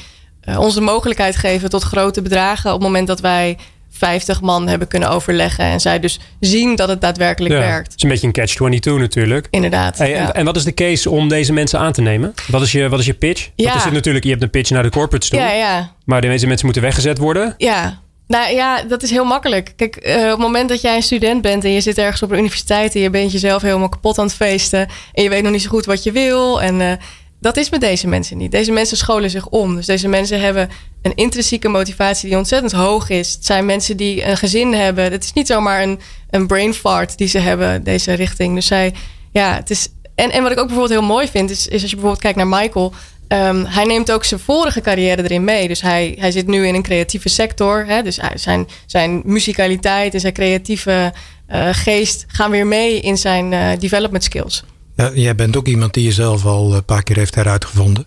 [0.48, 2.72] uh, ons de mogelijkheid geven tot grote bedragen.
[2.72, 3.58] op het moment dat wij
[3.98, 5.64] 50 man hebben kunnen overleggen.
[5.64, 7.86] En zij dus zien dat het daadwerkelijk ja, werkt.
[7.86, 9.46] Het is een beetje een catch-22 natuurlijk.
[9.50, 9.98] Inderdaad.
[9.98, 12.34] Hey, en, en, wat is de case om deze mensen aan te nemen?
[12.46, 13.50] Wat is je, wat is je pitch?
[13.54, 13.64] Ja.
[13.64, 15.38] Want is het natuurlijk, je hebt een pitch naar de corporates toe.
[15.38, 15.92] Ja, ja.
[16.04, 17.54] Maar deze mensen moeten weggezet worden.
[17.58, 18.00] Ja.
[18.26, 19.72] Nou ja, dat is heel makkelijk.
[19.76, 22.30] Kijk, uh, op het moment dat jij een student bent en je zit ergens op
[22.30, 25.52] een universiteit en je bent jezelf helemaal kapot aan het feesten en je weet nog
[25.52, 26.92] niet zo goed wat je wil en uh,
[27.40, 28.50] dat is met deze mensen niet.
[28.50, 29.76] Deze mensen scholen zich om.
[29.76, 30.68] Dus deze mensen hebben
[31.02, 33.32] een intrinsieke motivatie die ontzettend hoog is.
[33.32, 35.12] Het zijn mensen die een gezin hebben.
[35.12, 38.54] Het is niet zomaar een, een brain fart die ze hebben, deze richting.
[38.54, 38.94] Dus zij,
[39.32, 39.88] ja, het is.
[40.14, 42.36] En, en wat ik ook bijvoorbeeld heel mooi vind, is, is als je bijvoorbeeld kijkt
[42.36, 42.92] naar Michael.
[43.28, 45.68] Um, hij neemt ook zijn vorige carrière erin mee.
[45.68, 47.86] Dus hij, hij zit nu in een creatieve sector.
[47.86, 48.02] Hè?
[48.02, 51.12] Dus zijn, zijn muzikaliteit en zijn creatieve
[51.52, 54.64] uh, geest gaan weer mee in zijn uh, development skills.
[54.98, 58.06] Ja, jij bent ook iemand die jezelf al een paar keer heeft heruitgevonden.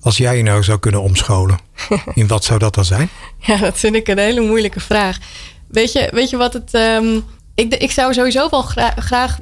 [0.00, 1.58] Als jij je nou zou kunnen omscholen,
[2.14, 3.08] in wat zou dat dan zijn?
[3.38, 5.18] Ja, dat vind ik een hele moeilijke vraag.
[5.68, 6.74] Weet je, weet je wat het.
[6.74, 9.38] Um, ik, ik zou sowieso wel graag, graag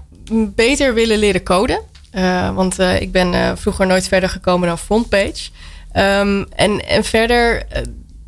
[0.54, 1.80] beter willen leren coden.
[2.14, 5.50] Uh, want uh, ik ben uh, vroeger nooit verder gekomen dan frontpage.
[5.94, 7.66] Um, en, en verder,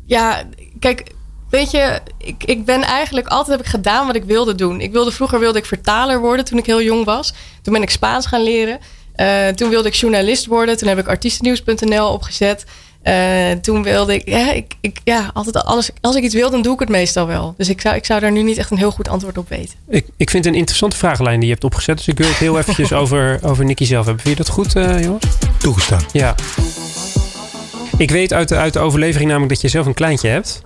[0.05, 0.43] ja,
[0.79, 1.11] kijk,
[1.51, 4.81] Weet je, ik, ik ben eigenlijk altijd heb ik gedaan wat ik wilde doen.
[4.81, 7.33] Ik wilde, vroeger wilde ik vertaler worden toen ik heel jong was.
[7.61, 8.79] Toen ben ik Spaans gaan leren.
[9.15, 10.77] Uh, toen wilde ik journalist worden.
[10.77, 12.65] Toen heb ik artiestennieuws.nl opgezet.
[13.03, 15.89] Uh, toen wilde ik, ja, ik, ik, ja, altijd alles.
[16.01, 17.53] Als ik iets wil, dan doe ik het meestal wel.
[17.57, 19.75] Dus ik zou, ik zou daar nu niet echt een heel goed antwoord op weten.
[19.89, 21.97] Ik, ik vind een interessante vragenlijn die je hebt opgezet.
[21.97, 24.23] Dus ik wil het heel eventjes over, over Nicky zelf hebben.
[24.23, 25.25] Vind je dat goed, uh, jongens?
[25.57, 26.01] Toegestaan.
[26.11, 26.35] Ja.
[27.97, 30.61] Ik weet uit de, uit de overlevering namelijk dat je zelf een kleintje hebt.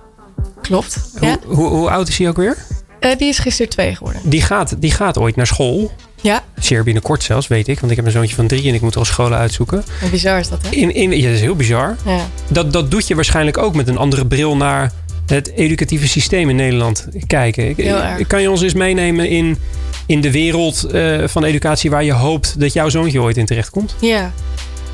[0.62, 0.98] Klopt.
[1.18, 1.38] Hoe, ja.
[1.46, 2.56] hoe, hoe, oud is hij ook weer?
[3.00, 4.22] Uh, die is gisteren twee geworden.
[4.24, 5.92] Die gaat, die gaat ooit naar school.
[6.20, 6.42] Ja.
[6.58, 7.78] Zeer binnenkort zelfs, weet ik.
[7.78, 9.84] Want ik heb een zoontje van drie en ik moet al scholen uitzoeken.
[10.02, 10.70] En bizar is dat, hè?
[10.70, 11.96] In, in, ja, dat is heel bizar.
[12.04, 12.18] Ja.
[12.48, 14.92] Dat, dat doet je waarschijnlijk ook met een andere bril naar
[15.26, 17.68] het educatieve systeem in Nederland kijken.
[17.68, 18.26] Ik- Heel erg.
[18.26, 19.58] Kan je ons eens meenemen in,
[20.06, 23.94] in de wereld eh, van educatie waar je hoopt dat jouw zoontje ooit in terechtkomt?
[24.00, 24.32] Ja.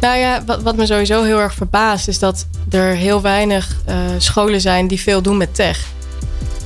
[0.02, 3.96] Nou ja, wat, wat me sowieso heel erg verbaast is dat er heel weinig eh,
[4.18, 5.80] scholen zijn die veel doen met tech.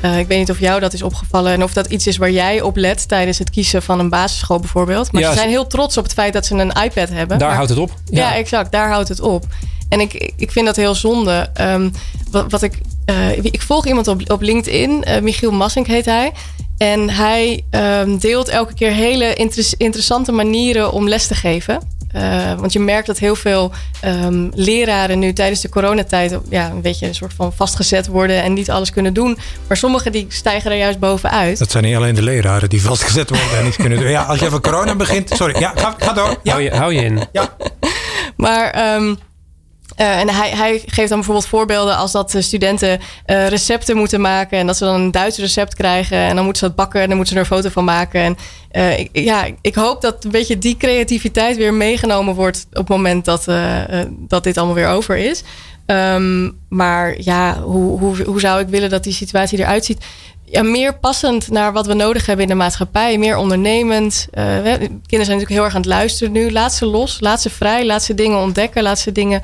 [0.01, 2.31] Eh, ik weet niet of jou dat is opgevallen en of dat iets is waar
[2.31, 5.13] jij op let tijdens het kiezen van een basisschool bijvoorbeeld.
[5.13, 7.39] Maar Ja, ze zijn heel trots op het feit dat ze een iPad hebben.
[7.39, 7.91] Daar Maar- houdt het op.
[8.11, 8.35] ja.
[8.35, 8.73] exact.
[8.73, 9.45] Daar houdt het op.
[9.89, 11.49] En ik, ik vind dat heel zonde.
[11.55, 11.91] Ehm,
[12.31, 16.33] wat, wat ik, eh, ik volg iemand op, op LinkedIn, Michiel Massink heet hij.
[16.79, 21.95] En hij ehm, deelt elke keer hele interes- interessante manieren om les te geven.
[22.17, 26.81] Eh, want je merkt dat heel veel ehm, leraren nu tijdens de coronatijd ja, een
[26.81, 29.39] beetje een soort van vastgezet worden en niet alles kunnen doen.
[29.69, 31.59] Maar sommigen die stijgen er juist bovenuit.
[31.59, 34.09] Dat zijn niet alleen de leraren die vastgezet worden en niet kunnen doen.
[34.11, 35.31] Ja, als je van corona begint.
[35.35, 36.37] Sorry, ja, ga, ga door.
[36.43, 37.21] Ja, Hou, je, hou je in.
[37.33, 37.57] ja.
[38.37, 39.15] Maar ehm,
[39.97, 44.21] eh, en hij, hij geeft dan bijvoorbeeld voorbeelden als dat de studenten eh, recepten moeten
[44.21, 44.59] maken.
[44.59, 46.19] En dat ze dan een Duits recept krijgen.
[46.19, 48.21] En dan moeten ze dat bakken en dan moeten ze er een foto van maken.
[48.21, 48.37] En
[48.71, 52.89] eh, ik, ja, ik hoop dat een beetje die creativiteit weer meegenomen wordt op het
[52.89, 53.45] moment dat,
[54.11, 55.43] dat dit allemaal weer over is.
[55.87, 60.05] Ehm, maar ja, hoe, hoe, hoe zou ik willen dat die situatie eruit ziet?
[60.45, 63.19] Ja, meer passend naar wat we nodig hebben in de maatschappij.
[63.19, 64.27] Meer ondernemend.
[64.31, 66.53] Kinderen zijn natuurlijk heel erg aan het luisteren nu.
[66.53, 68.83] Laat ze los, laat ze vrij, laat ze dingen ontdekken.
[68.83, 69.43] Laat ze dingen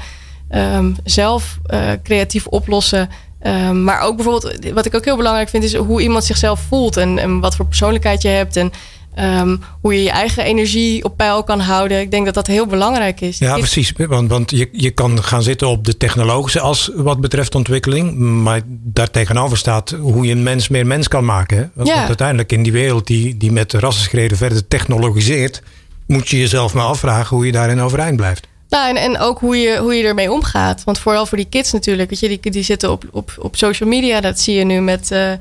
[0.52, 3.08] ehm, zelf eh, creatief oplossen.
[3.40, 6.96] Ehm, maar ook bijvoorbeeld, wat ik ook heel belangrijk vind, is hoe iemand zichzelf voelt.
[6.96, 8.56] En, en wat voor persoonlijkheid je hebt.
[8.56, 8.72] En
[9.14, 12.00] ehm, hoe je je eigen energie op peil kan houden.
[12.00, 13.38] Ik denk dat dat heel belangrijk is.
[13.38, 13.92] Ja, precies.
[13.96, 18.16] Want, want je, je kan gaan zitten op de technologische as wat betreft ontwikkeling.
[18.16, 21.56] Maar daartegenover staat hoe je een mens meer mens kan maken.
[21.56, 21.64] Hè?
[21.74, 21.94] Want, Ja.
[21.94, 25.62] want uiteindelijk in die wereld die, die met rassenschreden verder technologiseert...
[26.06, 28.50] moet je jezelf maar afvragen hoe je daarin overeind blijft.
[28.72, 30.84] Nou, en, en ook hoe je, hoe je ermee omgaat.
[30.84, 32.10] Want vooral voor die kids natuurlijk.
[32.10, 34.20] Weet je, die, die zitten op, op, op social media.
[34.20, 35.38] Dat zie je nu met eh, eh,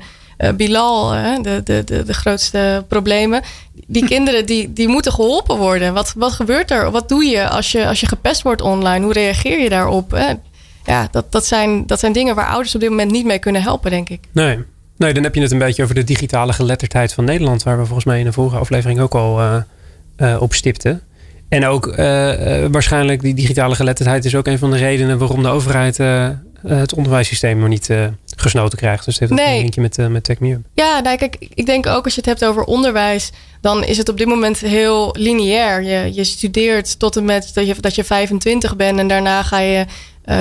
[0.56, 3.42] Bilal, hè, de, de, de, de grootste problemen.
[3.86, 5.94] Die kinderen die, die moeten geholpen worden.
[5.94, 6.90] Wat, wat gebeurt er?
[6.90, 9.04] Wat doe je als, je als je gepest wordt online?
[9.04, 10.10] Hoe reageer je daarop?
[10.10, 10.32] Hè?
[10.84, 13.62] Ja, dat, dat, zijn, dat zijn dingen waar ouders op dit moment niet mee kunnen
[13.62, 14.20] helpen, denk ik.
[14.32, 14.58] Nee.
[14.96, 17.62] nee, dan heb je het een beetje over de digitale geletterdheid van Nederland.
[17.62, 19.56] Waar we volgens mij in de vorige aflevering ook al eh,
[20.16, 21.02] eh, op stipten.
[21.52, 25.42] En ook eh, eh, waarschijnlijk die digitale geletterdheid is ook een van de redenen waarom
[25.42, 26.28] de overheid eh,
[26.66, 28.04] het onderwijssysteem nog niet eh,
[28.36, 29.04] gesnoten krijgt.
[29.04, 29.54] Dus het heeft ook Nee.
[29.54, 30.60] een linkje met, eh met TechMe.
[30.74, 34.08] Ja, nou, kijk, ik denk ook als je het hebt over onderwijs, dan is het
[34.08, 35.82] op dit moment heel lineair.
[35.82, 39.58] Je, je studeert tot en met dat je, dat je 25 bent en daarna ga
[39.58, 39.84] je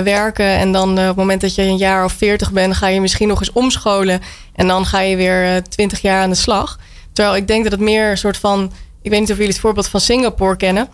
[0.04, 0.46] werken.
[0.46, 3.28] En dan op het moment dat je een jaar of 40 bent, ga je misschien
[3.28, 4.20] nog eens omscholen.
[4.56, 6.80] En dan ga je weer eh, 20 jaar aan de slag.
[7.14, 8.72] Terwijl ik denk dat het meer een soort van.
[9.02, 10.88] Ik weet niet of jullie het voorbeeld van Singapore kennen.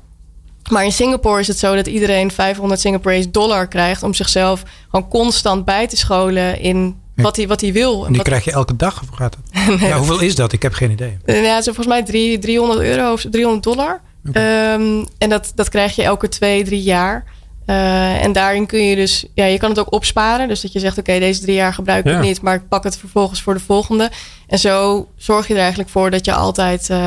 [0.69, 5.07] Maar in Singapore is het zo dat iedereen 500 Singaporese dollar krijgt om zichzelf gewoon
[5.09, 8.01] constant bij te scholen in wat hij, wat hij wil.
[8.01, 9.81] En die wat, krijg je elke dag, of gaat het?
[9.81, 10.51] Ja, hoeveel is dat?
[10.51, 11.17] Ik heb geen idee.
[11.25, 14.01] Eh, Ja, het is volgens mij drie, 300 euro of 300 dollar.
[14.31, 17.25] Ehm, en dat, dat krijg je elke twee, drie jaar.
[17.65, 20.47] Eh, en daarin kun je dus, ja, je kan het ook opsparen.
[20.47, 22.19] Dus dat je zegt, oké, deze drie jaar gebruik ik Ja.
[22.19, 24.11] niet, maar ik pak het vervolgens voor de volgende.
[24.47, 26.97] En zo zorg je er eigenlijk voor dat je altijd eh,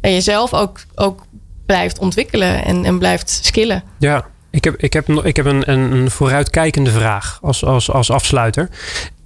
[0.00, 1.24] ja, jezelf ook, ook
[1.66, 3.82] blijft ontwikkelen en, en blijft skillen.
[3.98, 8.68] Ja, ik heb, ik heb, ik heb een, een, vooruitkijkende vraag als, als, als afsluiter.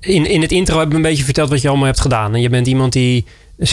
[0.00, 2.34] In, in het intro heb ik een beetje verteld wat je allemaal hebt gedaan.
[2.34, 3.24] En je bent iemand die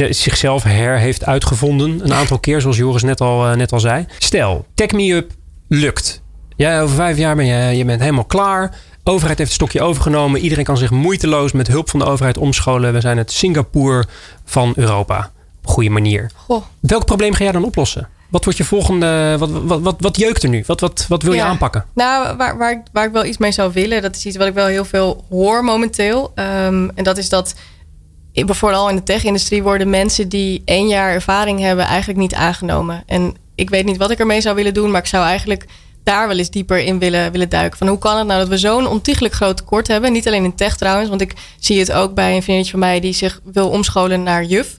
[0.09, 1.99] zichzelf her heeft uitgevonden.
[2.03, 4.05] Een aantal keer, zoals Joris net al, eh, net al zei.
[4.17, 5.31] Stel, Tech Me Up
[5.67, 6.21] lukt.
[6.55, 8.75] Ja, over vijf jaar ben je, je bent helemaal klaar.
[9.03, 10.41] overheid heeft het stokje overgenomen.
[10.41, 12.93] Iedereen kan zich moeiteloos met hulp van de overheid omscholen.
[12.93, 14.05] We zijn het Singapore
[14.45, 15.17] van Europa.
[15.57, 16.31] Op een goede manier.
[16.35, 16.63] Goh.
[16.79, 18.09] Welk probleem ga jij dan oplossen?
[18.29, 19.35] Wat wordt je volgende.
[19.39, 20.63] Wat, wat, wat, wat jeukt er nu?
[20.67, 21.45] Wat, wat, wat wil je Ja.
[21.45, 21.85] aanpakken?
[21.93, 24.47] Nou, waar, waar, ik- waar ik wel iets mee zou willen, dat is iets wat
[24.47, 26.31] ik wel heel veel hoor momenteel.
[26.35, 27.55] Ehm, en dat is dat
[28.45, 33.03] vooral in de tech-industrie worden mensen die één jaar ervaring hebben eigenlijk niet aangenomen.
[33.05, 35.65] En ik weet niet wat ik ermee zou willen doen, maar ik zou eigenlijk
[36.03, 37.77] daar wel eens dieper in willen, willen duiken.
[37.77, 40.11] Van hoe kan het nou dat we zo'n ontiegelijk groot tekort hebben?
[40.11, 42.99] Niet alleen in tech trouwens, want ik zie het ook bij een vriendje van mij
[42.99, 44.77] die zich wil omscholen naar juf.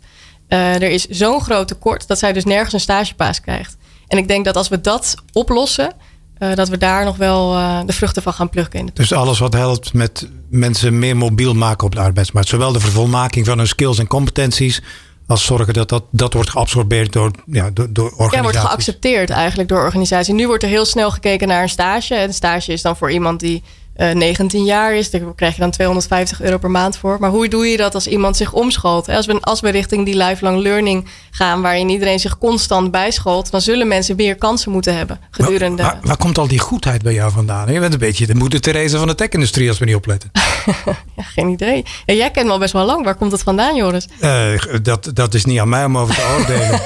[0.48, 3.76] Eh, er is zo'n groot tekort dat zij dus nergens een stagepaas krijgt.
[4.06, 5.92] En ik denk dat als we dat oplossen,
[6.38, 8.80] eh, dat we daar nog wel eh, de vruchten van gaan plukken.
[8.80, 12.48] In de Dus alles wat helpt met mensen meer mobiel maken op de arbeidsmarkt.
[12.48, 14.82] Zowel de vervolmaking van hun skills en competenties.
[15.26, 18.36] Als zorgen dat dat, dat wordt geabsorbeerd door, ja, door, door organisaties.
[18.36, 20.34] Ja, wordt geaccepteerd eigenlijk door organisaties.
[20.34, 22.14] Nu wordt er heel snel gekeken naar een stage.
[22.14, 23.62] En een stage is dan voor iemand die
[23.98, 25.10] 19 jaar is.
[25.10, 27.16] Daar krijg je dan 250 euro per maand voor.
[27.20, 29.08] Maar hoe doe je dat als iemand zich omscholt?
[29.08, 33.60] Als we, als we richting die lifelong learning gaan, waarin iedereen zich constant bijscholt, dan
[33.60, 35.82] zullen mensen meer kansen moeten hebben gedurende.
[35.82, 37.72] Waar, waar, komt al die goedheid bij jou vandaan?
[37.72, 40.30] Je bent een beetje de moeder Therese van de tech-industrie als we niet opletten.
[41.16, 41.84] ja, geen idee.
[42.06, 43.04] Ja, jij kent me al best wel lang.
[43.04, 44.08] Waar komt het vandaan, Joris?
[44.20, 44.48] Uh,
[44.82, 46.80] dat, dat is niet aan mij om over te oordelen.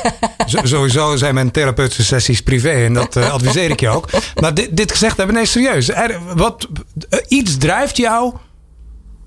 [0.68, 4.09] sowieso zijn mijn therapeutische sessies privé en dat uh, adviseer ik je ook.
[4.40, 5.88] Maar dit, dit gezegd hebben, nee, serieus.
[5.88, 8.35] Er, wat, uh, iets drijft jou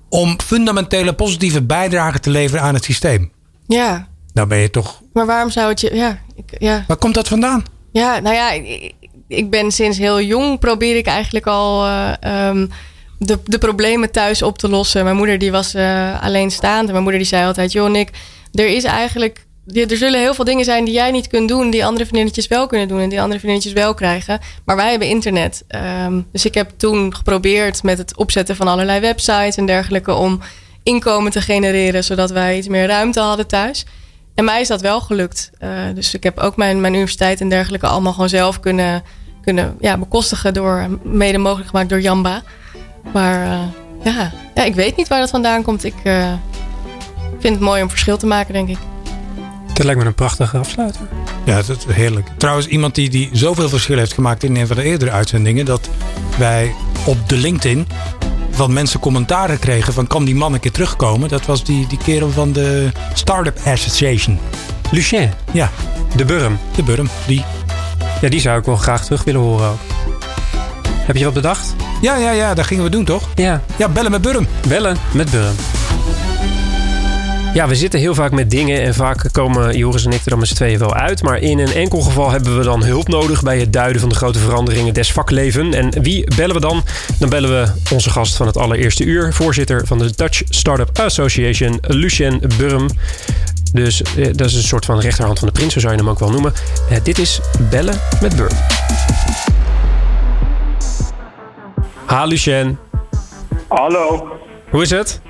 [0.08, 3.32] om fundamentele positieve bijdrage te leveren aan het systeem.
[3.66, 4.08] Ja.
[4.32, 5.02] Nou ben je toch.
[5.12, 5.94] Maar waarom zou het je.
[5.94, 6.84] Ja, ik, ja.
[6.86, 7.64] Waar komt dat vandaan?
[7.92, 8.94] Ja, nou ja, ik,
[9.28, 11.86] ik ben sinds heel jong probeer ik eigenlijk al.
[11.86, 12.12] Uh,
[12.48, 12.70] um,
[13.18, 15.04] de, de problemen thuis op te lossen.
[15.04, 16.86] Mijn moeder die was uh, alleenstaand.
[16.86, 17.72] En mijn moeder die zei altijd...
[17.72, 18.10] joh Nick,
[18.52, 19.45] er is eigenlijk...
[19.72, 21.70] Er zullen heel veel dingen zijn die jij niet kunt doen...
[21.70, 23.00] die andere vriendinnetjes wel kunnen doen...
[23.00, 24.40] en die andere vriendinnetjes wel krijgen.
[24.64, 25.64] Maar wij hebben internet.
[26.04, 30.14] Um, dus ik heb toen geprobeerd met het opzetten van allerlei websites en dergelijke...
[30.14, 30.40] om
[30.82, 32.04] inkomen te genereren...
[32.04, 33.86] zodat wij iets meer ruimte hadden thuis.
[34.34, 35.50] En mij is dat wel gelukt.
[35.60, 37.86] Uh, dus ik heb ook mijn, mijn universiteit en dergelijke...
[37.86, 39.02] allemaal gewoon zelf kunnen,
[39.42, 40.54] kunnen ja, bekostigen...
[40.54, 42.42] door mede mogelijk gemaakt door Jamba...
[43.12, 44.32] Maar uh, ja.
[44.54, 45.84] ja, ik weet niet waar dat vandaan komt.
[45.84, 46.32] Ik uh,
[47.38, 48.78] vind het mooi om verschil te maken, denk ik.
[49.76, 51.00] Dat lijkt me een prachtige afsluiter.
[51.44, 52.28] Ja, dat is heerlijk.
[52.36, 55.64] Trouwens, iemand die, die zoveel verschil heeft gemaakt in een van de eerdere uitzendingen...
[55.64, 55.88] dat
[56.38, 57.88] wij op de LinkedIn
[58.50, 60.06] van mensen commentaren kregen van...
[60.06, 61.28] kan die man een keer terugkomen?
[61.28, 64.38] Dat was die, die kerel van de Startup Association.
[64.90, 65.30] Lucien?
[65.52, 65.70] Ja.
[66.14, 66.58] De Burm?
[66.76, 67.44] De Burm, die.
[68.20, 69.80] Ja, die zou ik wel graag terug willen horen ook.
[70.90, 71.74] Heb je wat bedacht?
[72.00, 73.28] Ja, ja, ja, dat gingen we doen toch?
[73.34, 73.62] Ja.
[73.76, 74.46] Ja, bellen met Burm.
[74.68, 75.54] Bellen met Burm.
[77.56, 80.38] Ja, we zitten heel vaak met dingen en vaak komen Joris en ik er dan
[80.38, 81.22] met z'n tweeën wel uit.
[81.22, 84.14] Maar in een enkel geval hebben we dan hulp nodig bij het duiden van de
[84.14, 85.74] grote veranderingen des vakleven.
[85.74, 86.84] En wie bellen we dan?
[87.18, 91.78] Dan bellen we onze gast van het allereerste uur, voorzitter van de Dutch Startup Association,
[91.80, 92.88] Lucien Burm.
[93.72, 96.08] Dus eh, dat is een soort van rechterhand van de prins, zo zou je hem
[96.08, 96.52] ook wel noemen.
[96.90, 97.40] Eh, dit is
[97.70, 98.56] Bellen met Burm.
[102.04, 102.78] Ha, Lucien.
[103.68, 104.28] Hallo.
[104.70, 105.20] Hoe is het?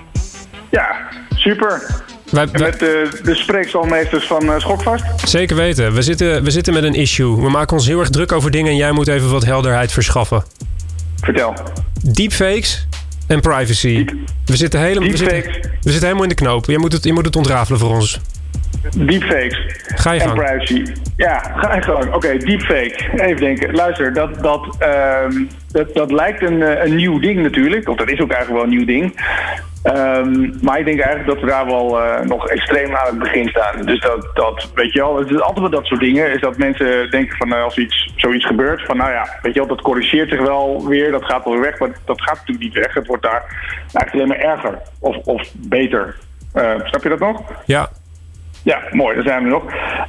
[0.71, 0.97] Ja,
[1.35, 2.05] super.
[2.37, 5.05] Wij, en met de, de van uh, Schokvast?
[5.25, 5.93] Zeker weten.
[5.93, 7.41] We zitten, we zitten met een issue.
[7.41, 10.45] We maken ons heel erg druk over dingen en jij moet even wat helderheid verschaffen.
[11.21, 11.55] Vertel.
[12.03, 12.87] Deepfakes
[13.27, 14.05] en privacy.
[14.05, 14.13] Deep,
[14.45, 15.43] we, zitten helemaal, we, zitten,
[15.83, 16.67] we zitten helemaal in de knoop.
[16.67, 18.21] Je moet het, je moet het ontrafelen voor ons.
[18.97, 19.59] Deepfakes.
[19.95, 20.39] Ga je en gang.
[20.39, 20.93] privacy.
[21.17, 22.05] Ja, ga je gang.
[22.05, 22.97] Oké, okay, deepfake.
[23.17, 23.75] Even denken.
[23.75, 24.77] Luister, dat, dat,
[25.25, 27.89] um, dat, dat lijkt een, een nieuw ding natuurlijk.
[27.89, 29.15] Of dat is ook eigenlijk wel een nieuw ding.
[29.87, 33.49] Um, maar ik denk eigenlijk dat we daar wel uh, nog extreem aan het begin
[33.49, 33.83] staan.
[33.83, 36.33] Dus dat, dat weet je wel, het is altijd wel dat soort dingen.
[36.33, 39.59] Is dat mensen denken van uh, als iets, zoiets gebeurt, van nou ja, weet je
[39.59, 41.11] wel, dat corrigeert zich wel weer.
[41.11, 42.95] Dat gaat wel weer weg, maar dat gaat natuurlijk niet weg.
[42.95, 43.45] Het wordt daar
[43.93, 46.17] eigenlijk alleen maar erger of, of beter.
[46.55, 47.43] Uh, snap je dat nog?
[47.65, 47.89] Ja.
[48.65, 49.65] Ja, mooi, daar zijn we nog.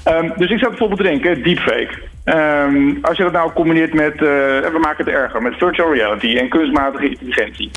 [0.07, 1.89] Um, dus ik zou bijvoorbeeld denken, deepfake.
[2.25, 6.37] Um, als je dat nou combineert met, uh, we maken het erger, met virtual reality
[6.37, 7.71] en kunstmatige intelligentie.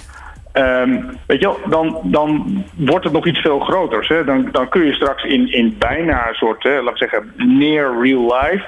[0.61, 4.09] Um, weet je wel, dan, dan wordt het nog iets veel groters.
[4.09, 4.25] Hè?
[4.25, 8.03] Dan, dan kun je straks in, in bijna een soort, hè, laten we zeggen, near
[8.03, 8.65] real life...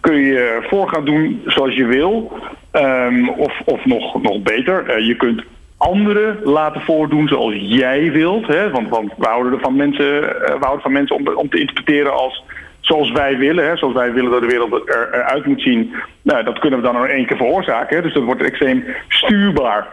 [0.00, 2.38] kun je voor gaan doen zoals je wil.
[2.72, 5.42] Um, of of nog, nog beter, uh, je kunt
[5.76, 8.46] anderen laten voordoen zoals jij wilt.
[8.46, 8.70] Hè?
[8.70, 11.60] Want, want we houden er van mensen, uh, we houden van mensen om, om te
[11.60, 12.44] interpreteren als
[12.80, 13.66] zoals wij willen.
[13.66, 13.76] Hè?
[13.76, 15.94] Zoals wij willen dat de wereld er, eruit moet zien.
[16.22, 18.02] Nou, dat kunnen we dan nog één keer veroorzaken.
[18.02, 19.86] Dus dat wordt extreem stuurbaar.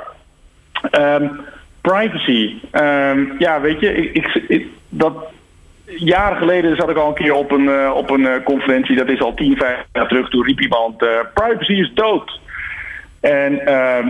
[0.91, 1.39] Um,
[1.81, 2.55] privacy.
[2.71, 5.13] Um, ja, weet je, ik, ik, dat,
[5.85, 9.09] jaren geleden zat ik al een keer op een, uh, op een uh, conferentie, dat
[9.09, 10.29] is al 10, 15 jaar terug.
[10.29, 12.39] Toen riep iemand: uh, privacy is dood.
[13.19, 13.53] En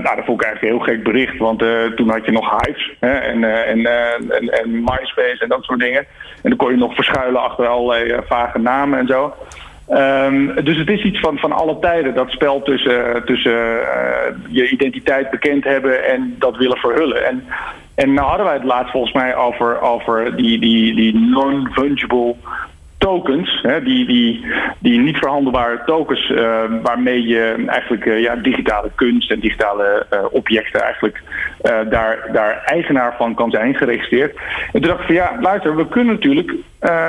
[0.03, 1.59] nou, dat vond ik eigenlijk een heel gek bericht, want
[1.95, 6.05] toen had je nog Hives hè, en, en, en, en MySpace en dat soort dingen.
[6.41, 9.33] En dan kon je nog verschuilen achter allerlei vage namen en zo.
[9.91, 14.69] Um, dus het is iets van, van alle tijden, dat spel tussen, tussen uh, je
[14.69, 17.27] identiteit bekend hebben en dat willen verhullen.
[17.27, 17.43] En,
[17.95, 22.35] en nou hadden wij het laatst volgens mij over, over die, die, die non-fungible
[23.01, 24.45] tokens, hè, die, die,
[24.79, 30.19] die niet verhandelbare tokens, uh, waarmee je eigenlijk uh, ja, digitale kunst en digitale uh,
[30.31, 31.21] objecten eigenlijk
[31.89, 34.35] daar, daar eigenaar van kan zijn, geregistreerd.
[34.73, 36.53] En toen dacht ik van ja, luister, we kunnen natuurlijk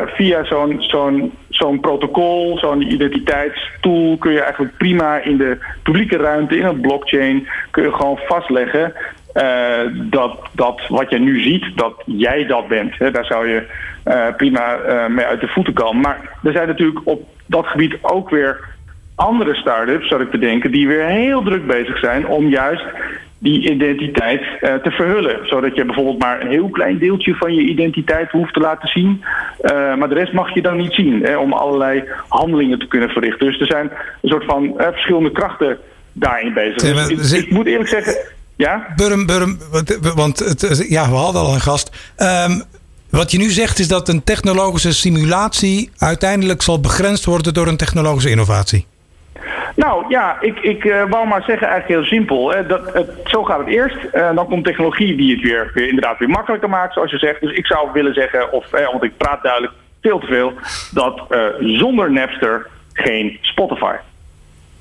[0.06, 6.56] via zo'n zo'n zo'n protocol, zo'n identiteitstool, kun je eigenlijk prima in de publieke ruimte,
[6.56, 8.92] in een blockchain, kun je gewoon vastleggen
[9.34, 12.98] uh, dat, dat wat je nu ziet, dat jij dat bent.
[12.98, 13.66] Hè, daar zou je
[14.04, 16.00] uh, prima uh, mee uit de voeten komen.
[16.02, 18.60] Maar er zijn natuurlijk op dat gebied ook weer
[19.14, 22.84] andere start-ups, zou ik te denken, die weer heel druk bezig zijn om juist
[23.42, 25.38] die identiteit uh, te verhullen.
[25.46, 29.24] Zodat je bijvoorbeeld maar een heel klein deeltje van je identiteit hoeft te laten zien.
[29.62, 31.22] Uh, maar de rest mag je dan niet zien.
[31.22, 33.46] Hè, om allerlei handelingen te kunnen verrichten.
[33.46, 33.90] Dus er zijn
[34.20, 35.78] een soort van uh, verschillende krachten
[36.12, 36.82] daarin bezig.
[36.82, 38.14] Ja, dus ik, ik, moet eerlijk zeggen.
[38.56, 38.86] Ja?
[38.96, 39.58] Burm, Burm,
[40.14, 42.14] want het, ja, we hadden al een gast.
[42.16, 42.62] Um,
[43.10, 47.76] wat je nu zegt is dat een technologische simulatie uiteindelijk zal begrensd worden door een
[47.76, 48.86] technologische innovatie.
[49.74, 52.52] Nou ja, ik, ik uh, wou maar zeggen eigenlijk heel simpel.
[52.52, 53.96] Hè, dat, het, zo gaat het eerst.
[54.14, 57.40] Uh, dan komt technologie die het weer, weer, inderdaad weer makkelijker maakt, zoals je zegt.
[57.40, 60.52] Dus ik zou willen zeggen, of eh, want ik praat duidelijk veel te veel,
[60.92, 61.46] dat uh,
[61.78, 63.94] zonder Napster geen Spotify.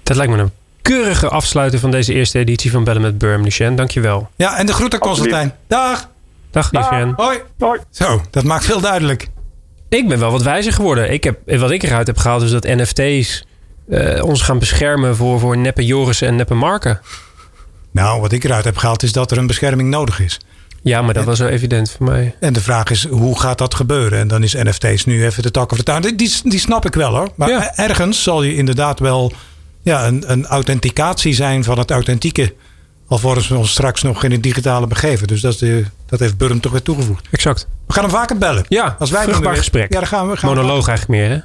[0.04, 0.52] Dat lijkt me een
[0.82, 3.76] keurige afsluiten van deze eerste editie van Bellen met Burm, Lucien.
[3.76, 4.30] Dankjewel.
[4.36, 5.54] Ja, en de groeten Constantijn.
[5.68, 6.10] Dag!
[6.52, 7.14] Dag, Lucien.
[7.16, 7.40] Hoi.
[7.60, 7.80] Hoi.
[7.90, 9.28] Zo, dat maakt veel duidelijk.
[9.90, 11.12] Ik ben wel wat wijzer geworden.
[11.12, 13.46] Ik heb, wat ik eruit heb gehaald is dat NFT's
[13.90, 17.02] uh, ons gaan beschermen voor, voor neppe Joris en neppe Marken.
[17.92, 20.40] Nou, wat ik eruit heb gehaald is dat er een bescherming nodig is.
[20.84, 22.36] Ja, maar dat en, was zo evident voor mij.
[22.40, 24.20] En de vraag is, hoe gaat dat gebeuren?
[24.20, 26.02] En dan is NFT's nu even de tak of de tuin.
[26.02, 27.30] Die, die snap ik wel hoor.
[27.36, 27.76] Maar ja.
[27.76, 29.34] ergens zal je inderdaad wel
[29.84, 32.54] ja, een, een authenticatie zijn van het authentieke.
[33.08, 35.28] Alvorens we ons straks nog in het digitale begeven.
[35.28, 37.28] Dus dat, is de, dat heeft Burm toch weer toegevoegd.
[37.32, 37.68] Exact.
[37.88, 38.66] We gaan hem vaker bellen.
[38.68, 39.94] Ja, Als wij vruchtbaar gesprek.
[39.94, 41.44] Ja, dan gaan we, gaan Monoloog we eigenlijk meer hè?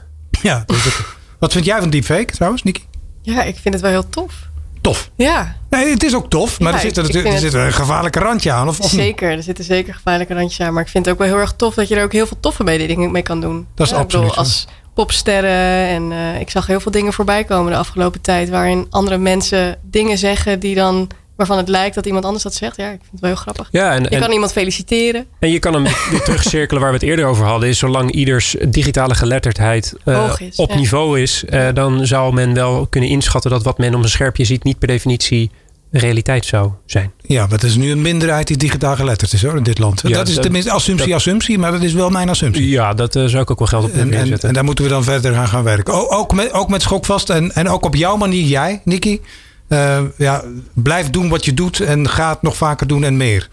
[0.49, 0.95] Ja, dus het,
[1.39, 2.85] wat vind jij van deepfake trouwens, Niki?
[3.23, 4.49] Ja, ik vind het wel heel tof.
[4.81, 5.11] Tof?
[5.17, 5.57] Ja.
[5.71, 8.53] Nee, het is ook tof, maar Ja, er zit, er, er zit een gevaarlijke randje
[8.53, 8.69] aan.
[8.69, 8.91] Of, of?
[8.91, 10.73] Zeker, er zitten zeker gevaarlijke randjes aan.
[10.73, 12.41] Maar ik vind het ook wel heel erg tof dat je er ook heel veel
[12.41, 13.67] toffe mee- dingen mee kan doen.
[13.75, 15.89] Dat is Ja, ik absoluut bedoel, Als popsterren.
[15.89, 18.49] En eh, ik zag heel veel dingen voorbij komen de afgelopen tijd.
[18.49, 22.77] Waarin andere mensen dingen zeggen die dan, waarvan het lijkt dat iemand anders dat zegt.
[22.77, 23.69] Ja, ik vind het wel heel grappig.
[23.71, 25.27] Ja, en, Je en, kan iemand feliciteren.
[25.39, 27.69] en je kan hem weer terugcirkelen waar we het eerder over hadden.
[27.69, 30.77] Is zolang ieders digitale geletterdheid Hoog is, op ja.
[30.77, 34.45] niveau is, eh, dan zou men wel kunnen inschatten dat wat men op een scherpje
[34.45, 35.51] ziet niet per definitie
[35.91, 37.13] realiteit zou zijn.
[37.21, 40.01] Ja, maar het is nu een minderheid die digitaal geletterd is hoor, in dit land.
[40.03, 42.69] Ja, dat is dat- tenminste assumptie, assumptie, maar dat is wel mijn assumptie.
[42.69, 44.49] Ja, dat eh, zou ik ook wel geld op En, en, neerzetten.
[44.49, 45.95] en daar moeten we dan verder aan gaan werken.
[45.95, 49.21] O- ook, met, ook met schokvast en, en ook op jouw manier, jij, Nicky.
[49.69, 50.43] Eh, ja,
[50.75, 53.49] blijf doen wat je doet en ga het nog vaker doen en meer.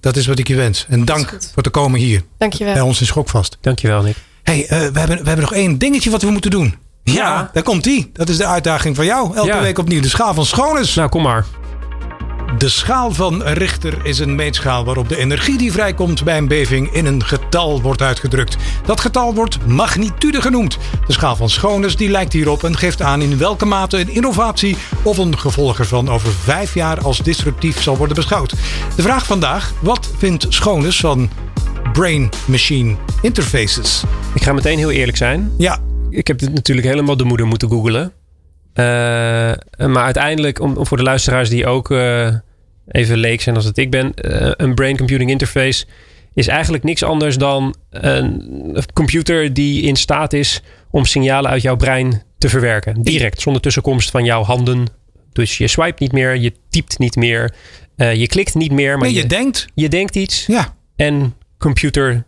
[0.00, 0.86] Dat is wat ik je wens.
[0.88, 2.72] En dank voor te komen hier Dankjewel.
[2.72, 3.58] bij ons in Schokvast.
[3.60, 4.16] Dankjewel, Nick.
[4.42, 6.74] hey, eh, we, hebben, we hebben nog één dingetje wat we moeten doen.
[7.02, 7.50] Ja, Ja.
[7.52, 8.10] daar komt die.
[8.12, 9.36] Dat is de uitdaging van jou.
[9.36, 9.60] Elke Ja.
[9.60, 10.00] week opnieuw.
[10.00, 10.94] De schaal van Schoones.
[10.94, 11.44] Nou, kom maar.
[12.58, 16.92] De schaal van Richter is een meetschaal waarop de energie die vrijkomt bij een beving
[16.92, 18.56] in een getal wordt uitgedrukt.
[18.84, 20.78] Dat getal wordt magnitude genoemd.
[21.06, 24.76] De schaal van Schoones die lijkt hierop en geeft aan in welke mate een innovatie
[25.02, 28.50] of een gevolg ervan over vijf jaar als disruptief zal worden beschouwd.
[28.96, 31.30] De vraag vandaag, wat vindt Schoones van
[31.92, 34.02] brain-machine interfaces?
[34.34, 35.52] Ik ga meteen heel eerlijk zijn.
[35.58, 35.78] Ja,
[36.10, 38.12] Ik heb dit natuurlijk helemaal de moeder moeten googlen.
[38.72, 38.84] Eh,
[39.86, 42.34] maar uiteindelijk, om, om voor de luisteraars die ook eh,
[42.88, 45.86] even leek zijn als dat ik ben, eh, een brain computing interface
[46.34, 51.76] is eigenlijk niks anders dan een computer die in staat is om signalen uit jouw
[51.76, 53.02] brein te verwerken.
[53.02, 54.86] Direct, zonder tussenkomst van jouw handen.
[55.32, 57.54] Dus je swipe niet meer, je typt niet meer,
[57.96, 59.66] eh, je klikt niet meer, maar nee, je, je denkt.
[59.74, 62.24] je denkt iets Ja, en computer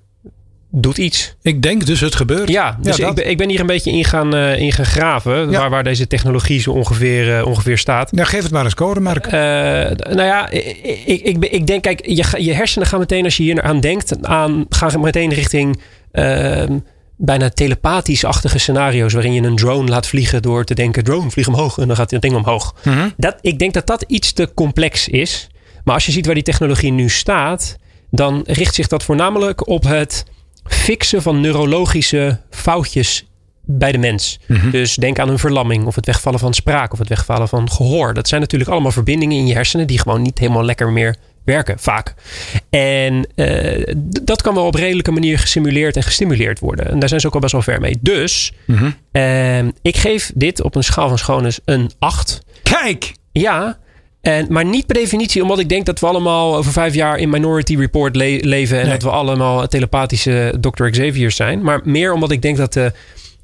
[0.83, 1.35] doet iets.
[1.43, 2.49] ik denk dus het gebeurt.
[2.49, 5.51] Ja, dus ik, ben, ik ben hier een beetje in gaan, eh, in gaan graven.
[5.51, 5.59] Ja.
[5.59, 8.13] Waar, waar deze technologie zo ongeveer, eh, ongeveer staat.
[8.13, 9.27] Nou, geef het maar eens code, Mark.
[9.27, 13.43] Eh, nou ja, ik, ik, ik, denk, kijk, je, je hersenen gaan meteen, als je
[13.43, 15.81] hier aan denkt, aan, gaan meteen richting
[16.13, 16.79] ehm,
[17.17, 19.13] bijna telepathisch-achtige scenario's.
[19.13, 21.79] Waarin je een drone laat vliegen door te denken: drone, vlieg omhoog.
[21.79, 22.75] En dan gaat het ding omhoog.
[22.85, 23.09] Mhm.
[23.17, 25.49] Dat, ik denk dat dat iets te complex is.
[25.85, 27.77] Maar als je ziet waar die technologie nu staat,
[28.11, 30.25] dan richt zich dat voornamelijk op het
[30.69, 33.27] fixen van neurologische foutjes
[33.65, 34.39] bij de mens.
[34.71, 38.15] Dus denk aan een verlamming of het wegvallen van spraak of het wegvallen van gehoor.
[38.15, 41.79] Dat zijn natuurlijk allemaal verbindingen in je hersenen die gewoon niet helemaal lekker meer werken,
[41.79, 42.15] vaak.
[42.71, 46.91] En eh, dat kan wel op redelijke manier gesimuleerd en gestimuleerd worden.
[46.91, 47.99] En daar zijn ze ook al best wel ver mee.
[48.01, 48.91] Dus Mhm.
[49.13, 52.41] ehm, ik geef dit op een schaal van schoonheid een 8.
[52.63, 53.13] Kijk!
[53.33, 53.79] Ja,
[54.37, 57.31] en, maar niet per definitie omdat ik denk dat we allemaal over vijf jaar in
[57.31, 58.77] Minority Report le- leven.
[58.79, 58.93] En Nee.
[58.93, 60.89] dat we allemaal telepathische Dr.
[60.89, 61.63] Xavier's zijn.
[61.63, 62.93] Maar meer omdat ik denk dat de,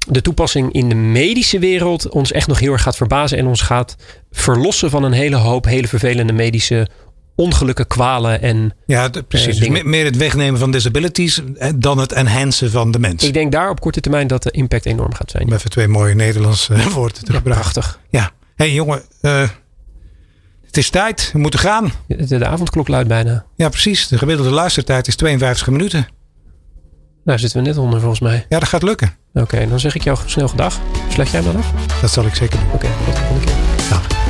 [0.07, 3.37] de toepassing in de medische wereld ons echt nog heel erg gaat verbazen.
[3.37, 3.95] En ons gaat
[4.31, 6.87] verlossen van een hele hoop hele vervelende medische
[7.35, 8.41] ongelukken, kwalen.
[8.41, 9.57] En Ja, precies.
[9.57, 13.23] Dus meer het wegnemen van disabilities eh, dan het enhancen van de mens.
[13.23, 15.47] ik denk daar op korte termijn dat de impact enorm gaat zijn.
[15.47, 17.71] Om even twee mooie Nederlandse woorden te Ja, gebruiken.
[17.71, 17.99] prachtig.
[18.09, 18.31] Ja.
[18.55, 19.49] Hé hey, jongen, eh,
[20.75, 21.29] het is tijd.
[21.33, 21.91] We moeten gaan.
[22.07, 23.45] De, de avondklok luidt bijna.
[23.55, 24.07] Ja, precies.
[24.07, 26.07] De gemiddelde luistertijd is 52 minuten.
[27.23, 28.45] Daar zitten we net onder volgens mij.
[28.49, 29.13] Ja, dat gaat lukken.
[29.33, 30.79] Oké, dan zeg ik jou snel gedag.
[31.09, 31.71] Sluit jij dan af?
[32.01, 32.67] Dat zal ik zeker doen.
[32.73, 33.89] Oké, tot de volgende keer.
[33.89, 34.24] Dag.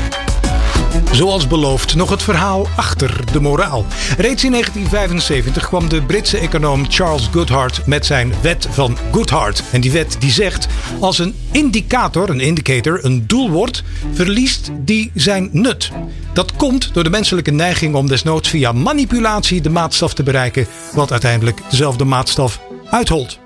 [1.11, 3.85] Zoals beloofd nog het verhaal achter de moraal.
[4.17, 9.63] Reeds in 1975 kwam de Britse econoom Charles Goodhart met zijn wet van Goodhart.
[9.71, 10.67] En die wet die zegt:
[10.99, 13.83] als een indicator, een indicator, een doel wordt,
[14.13, 15.91] verliest die zijn nut.
[16.33, 21.11] Dat komt door de menselijke neiging om desnoods via manipulatie de maatstaf te bereiken, wat
[21.11, 23.39] uiteindelijk dezelfde maatstaf uitholt.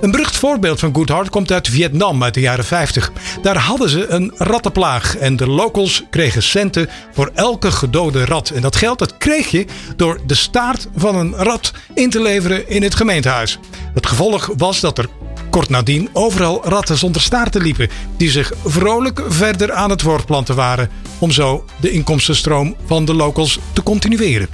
[0.00, 3.12] Een berucht voorbeeld van Goodhart komt uit Vietnam uit de jaren 50.
[3.42, 8.50] Daar hadden ze een rattenplaag en de locals kregen centen voor elke gedode rat.
[8.50, 9.66] En dat geld dat kreeg je
[9.96, 13.58] door de staart van een rat in te leveren in het gemeentehuis.
[13.94, 15.08] Het gevolg was dat er
[15.50, 20.90] kort nadien overal ratten zonder staarten liepen, die zich vrolijk verder aan het voortplanten waren
[21.18, 24.48] om zo de inkomstenstroom van de locals te continueren.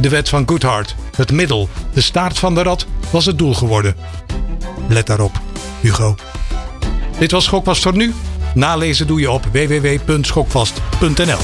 [0.00, 3.96] De wet van Goodhart, het middel, de staart van de rat, was het doel geworden.
[4.88, 5.40] Let daarop,
[5.80, 6.14] Hugo.
[7.18, 8.14] Dit was Schokvast voor nu.
[8.54, 11.38] Nalezen doe je op www.schokvast.nl.